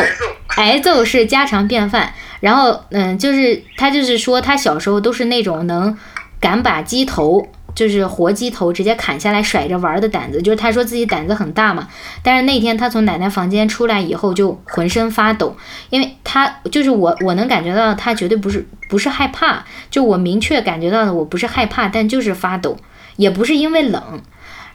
[0.49, 2.13] 挨揍是家常便饭。
[2.39, 5.97] 然后，嗯，就是他就是说他小时候都是那种能
[6.39, 7.51] 敢把鸡头。
[7.78, 11.88] 就是活鸡头直接砍下来甩着玩的胆子，就是他说自己胆子很大嘛。
[12.23, 15.55] 但是那天他从奶奶房间出来以后就浑身发抖，
[15.91, 22.75] 因为他就是我，我能感觉到他绝对不是不是害怕，就我明确感觉到的我不是害怕，但就是发抖，
[23.17, 24.01] 也不是因为冷。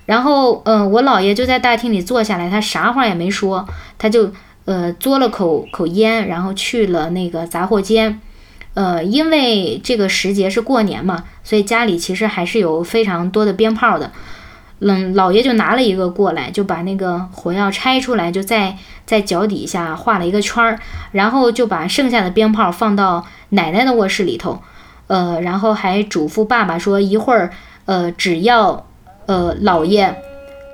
[0.06, 3.66] 然后，嗯，我姥爷就在大厅里坐下来，他啥话也没说，
[3.98, 4.32] 他就
[4.64, 8.20] 呃嘬了口口烟，然后去了那个杂货间。
[8.74, 14.10] 呃，因为这个时节是过年嘛，所以家里其实还是有非常多的鞭炮的。
[14.80, 20.78] 嗯，姥爷就拿了一个过来，就把那个火药拆出来，就在在脚底下画了一个圈儿，
[21.12, 24.60] 然后就把剩下的鞭炮放到奶奶的卧室里头。
[25.06, 27.50] 呃，然后还嘱咐爸爸说，一会儿，
[27.84, 28.86] 呃，只要
[29.26, 30.16] 呃姥爷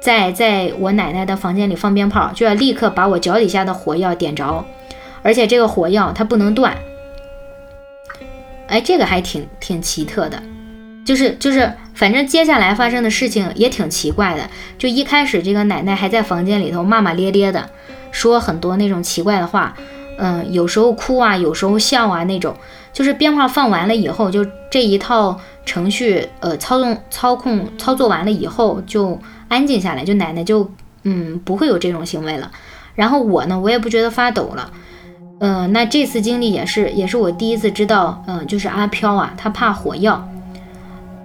[0.01, 4.65] 在在我奶奶的房间里放鞭炮，就要立刻把我脚底下的火药点着，
[5.23, 6.75] 而且这个火药它不能断。
[8.69, 10.43] 哎，这个还挺挺奇特的，
[11.05, 14.49] 就是就是，反正接下来发生的事情也挺奇怪的。
[14.79, 17.69] 就一开始这个奶奶还在房间里头骂骂咧咧的，
[18.13, 19.75] 说很多那种奇怪的话，
[20.19, 22.55] 嗯，有时候哭啊，有时候笑啊那种。
[22.93, 30.69] 就是鞭炮放完了以后，就这一套程序，呃，操纵操控操作完了以后，就安静下来，就奶奶就
[31.05, 32.51] 嗯不会有这种行为了。
[32.97, 34.73] 然后我呢，我也不觉得发抖了。
[35.41, 40.29] 嗯，那这次经历也是，也是我第一次知道，嗯，就是阿飘啊，他怕火药。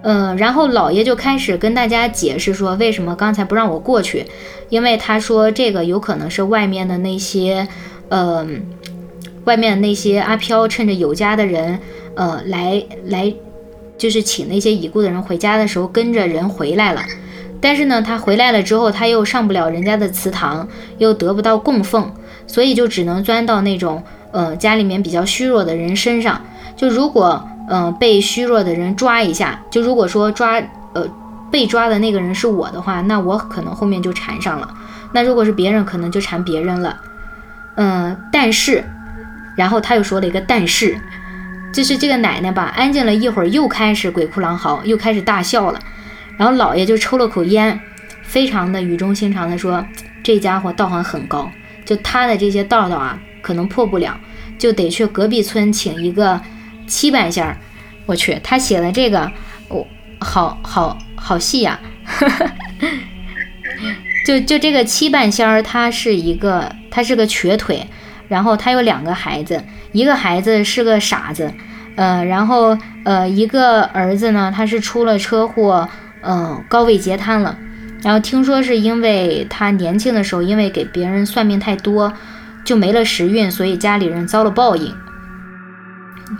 [0.02, 4.26] 嗯，然后老爷就开始跟大家解释说，为什么刚才不让我过去，
[4.68, 7.66] 因为他说这个有可能是外面的那些，
[8.10, 8.62] 嗯，
[9.46, 11.80] 外面的那些阿飘趁着有家的人，
[12.14, 13.34] 呃，来来，
[13.96, 17.02] 就是请那些已故的人回家的时候跟着人回来了，
[17.60, 22.12] 但是呢，他回来了之后，他又上不了人家的祠堂，又得不到供奉。
[22.46, 26.40] 所以就只能钻到那种，呃，家里面比较虚弱的人身上。
[26.76, 30.60] 就如果，嗯，被虚弱的人抓一下，就如果说抓，
[30.92, 31.08] 呃，
[31.50, 34.68] 被抓的那个人是我的话，那我可能后面就缠上了。
[35.12, 37.00] 那如果是别人，可能就缠别人了。
[37.76, 38.84] 嗯，但是，
[39.56, 40.98] 然后他又说了一个但是，
[41.72, 45.78] 就是这个奶奶吧，安静了一会儿，又开始鬼哭狼嚎，又开始大笑了。
[46.36, 47.80] 然后姥爷就抽了口烟，
[48.22, 49.84] 非常的语重心长的说
[50.24, 51.48] ：“这家伙道行很高。”
[51.84, 54.18] 就他的这些道道啊，可能破不了，
[54.58, 56.40] 就得去隔壁村请一个
[56.86, 57.56] 七半仙儿。
[58.06, 59.30] 我去，他写的这个，
[59.68, 59.86] 我
[60.20, 61.80] 好好好细呀。
[64.26, 67.86] 就就这个七半仙儿，他是一个，他是个瘸腿，
[68.28, 69.62] 然后他有两个孩子，
[69.92, 71.52] 一个孩子是个傻子，
[71.96, 75.88] 呃，然后呃，一个儿子呢，他是出了车祸，
[76.22, 77.58] 嗯，高位截瘫了。
[78.04, 82.12] 然后听说是因为他年轻的时候，因为给别人算命太多，
[82.62, 84.94] 就没了时运，所以家里人遭了报应。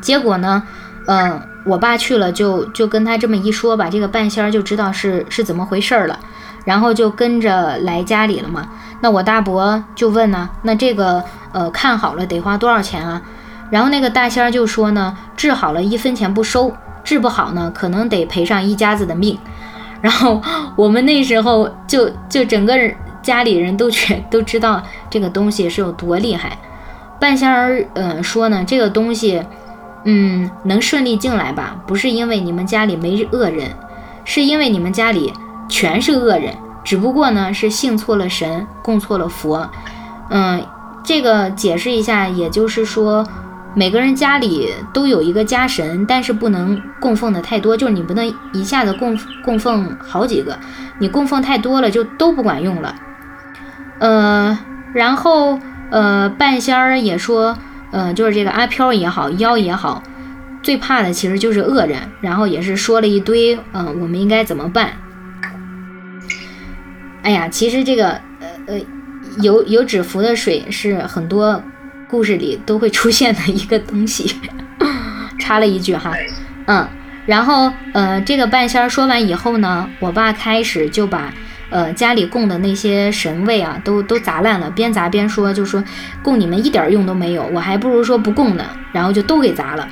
[0.02, 0.62] 结果呢，
[1.06, 6.18] 嗯，我爸去了，就就跟他这么一说吧，这个半仙儿就知道是是怎么回事了，
[6.66, 8.68] 然后就跟着来家里了嘛。
[9.00, 13.22] 那我大伯就问呢，那这个呃看好了得花多少钱啊？
[13.70, 19.38] 然后那个大仙儿就说呢，治好了一分钱不收，治不好呢，可能得赔上一家子的命。
[20.04, 20.38] 然后
[20.76, 22.78] 我们那时候就就整个
[23.22, 26.58] 家里人都全都知道这个东西是有多厉害。
[27.18, 29.42] 半仙儿嗯说呢，这个东西
[30.04, 33.70] 嗯能顺利进来吧，不是因为你们家里没恶人，
[34.26, 35.32] 是因为你们家里
[35.70, 39.66] 全是恶人，只不过呢是信错了神，供错了佛。
[40.28, 40.62] 嗯，
[41.02, 43.26] 这个解释一下，也就是说。
[43.76, 50.56] 每个人家里都有一个家神，但是不能供奉的太多，就是你不能一下子供供奉好几个，
[50.98, 52.94] 你供奉太多了就都不管用了。
[53.98, 54.56] 呃，
[54.92, 55.58] 然后
[55.90, 57.58] 呃，半仙儿也说，
[57.90, 60.02] 呃，就是这个阿飘也好，妖也好，
[60.62, 61.98] 最怕的其实就是恶人。
[62.20, 64.92] 然后也是说了一堆，嗯，我们应该怎么办？
[67.22, 68.10] 哎呀，其实这个
[68.40, 68.80] 呃呃，
[69.40, 71.60] 有有纸符的水是很多。
[72.08, 74.34] 故事里都会出现的一个东西，
[75.38, 76.12] 插了一句哈，
[76.66, 76.88] 嗯，
[77.26, 81.32] 然后呃，这个半仙儿说完以后呢，我爸开始就把
[81.70, 85.82] 呃家里供的那些神位啊都都砸烂了，边砸边说，就说
[86.22, 89.88] 供你们一点用都没有，我还不如说不供呢，然后就都给砸了，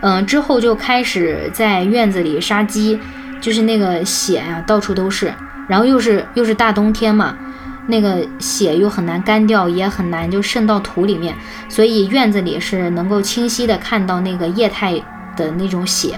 [0.00, 2.98] 嗯，之后就开始在院子里杀鸡，
[3.40, 5.32] 就是那个血啊到处都是，
[5.68, 7.36] 然后又是又是大冬天嘛。
[7.90, 11.34] 那个血又很难干掉，也很难就渗到土里面，
[11.70, 14.94] 所以院子里是能够清晰的看到那个液态
[15.34, 16.14] 的那种血。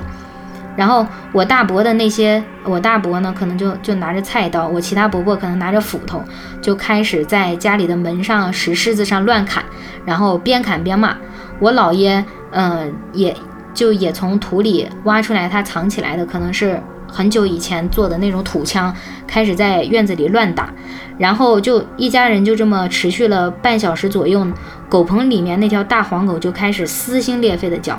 [0.77, 6.23] 然后我大伯的那些，我大伯呢可能就就拿着菜刀，我其他伯伯可能拿着斧头，
[6.61, 9.63] 就开始在家里的门上、石狮子上乱砍，
[10.05, 11.17] 然后边砍边骂。
[11.61, 13.37] 我姥爷，嗯，也
[13.73, 16.83] 就也从土里挖出来他藏起来的，可能是。
[17.11, 18.95] 很久以前做的那种土枪，
[19.27, 20.73] 开始在院子里乱打，
[21.19, 24.47] 然后就一家人就这么持续了半小时左右，
[24.89, 27.99] 狗棚里面那条大黄狗就开始撕心裂肺的叫，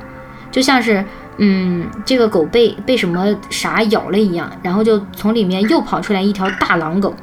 [0.51, 1.03] 就像是
[1.37, 7.13] 嗯，这个狗被被什么啥咬了一样，然后就从里面又跑出来一条大狼狗。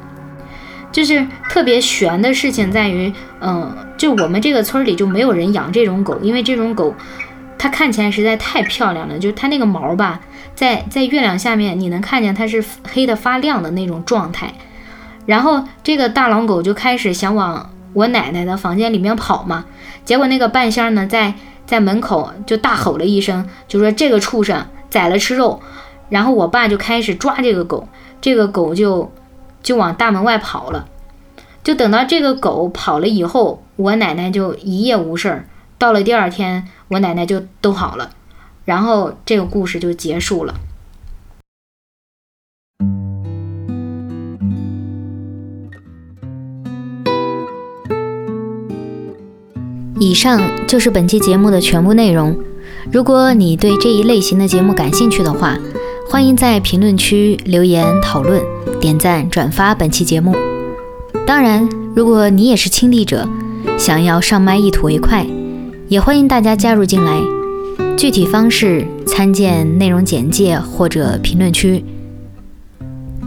[0.91, 6.95] 就是特别悬的事情在于，嗯，就我们这个村里就没有人养这种狗，因为这种狗
[7.59, 10.19] 它看起来实在太漂亮了，就是它那个毛吧，
[10.59, 14.53] 在在月亮下面你能看见它是黑的发亮的那种状态。
[15.25, 19.63] 然后这个大狼狗就开始想往我奶奶的房间里面跑嘛，
[20.03, 21.33] 结果那个半仙呢在。
[21.69, 25.61] 在门口就大吼了一声，就说这个畜生宰了吃肉。
[26.09, 27.87] 然后我爸就开始抓这个狗，
[28.19, 29.13] 这个狗就
[29.61, 30.87] 就往大门外跑了。
[31.63, 35.45] 就等到这个狗跑了以后，我奶奶就一夜无事儿。
[35.77, 38.09] 到了第二天，我奶奶就都好了。
[38.69, 40.53] 然后这个故事就结束了。
[49.99, 52.37] 以上就是本期节目的全部内容。
[52.91, 55.57] 如果你对这一类型的节目感兴趣的话，
[56.07, 58.39] 欢迎在评论区留言讨论、
[58.79, 60.35] 点赞、转发本期节目。
[61.25, 63.27] 当然，如果你也是亲历者，
[63.79, 65.25] 想要上麦一吐为快，
[65.87, 67.38] 也欢迎大家加入进来。
[67.99, 71.83] 具体方式参见内容简介或者评论区。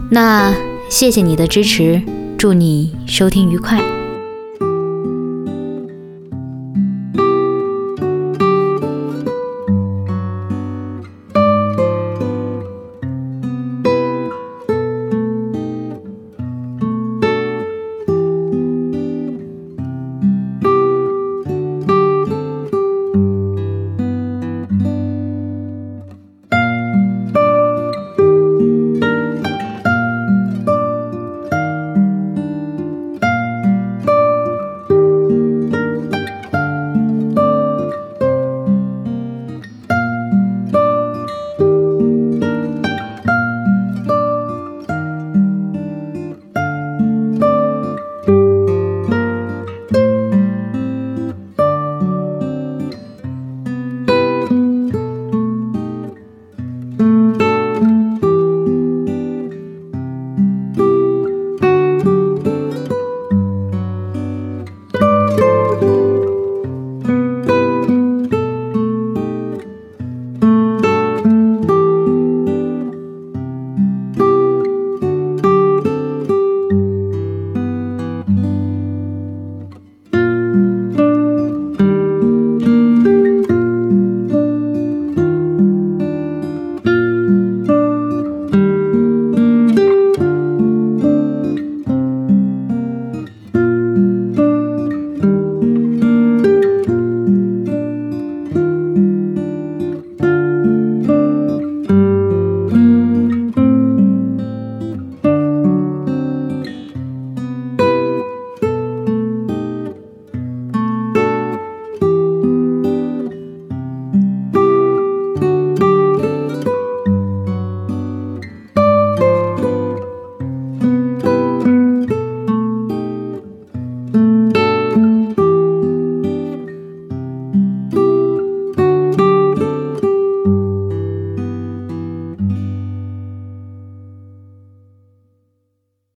[0.09, 0.51] 那
[0.89, 2.01] 谢谢你的支持，
[2.39, 4.02] 祝你收听愉快。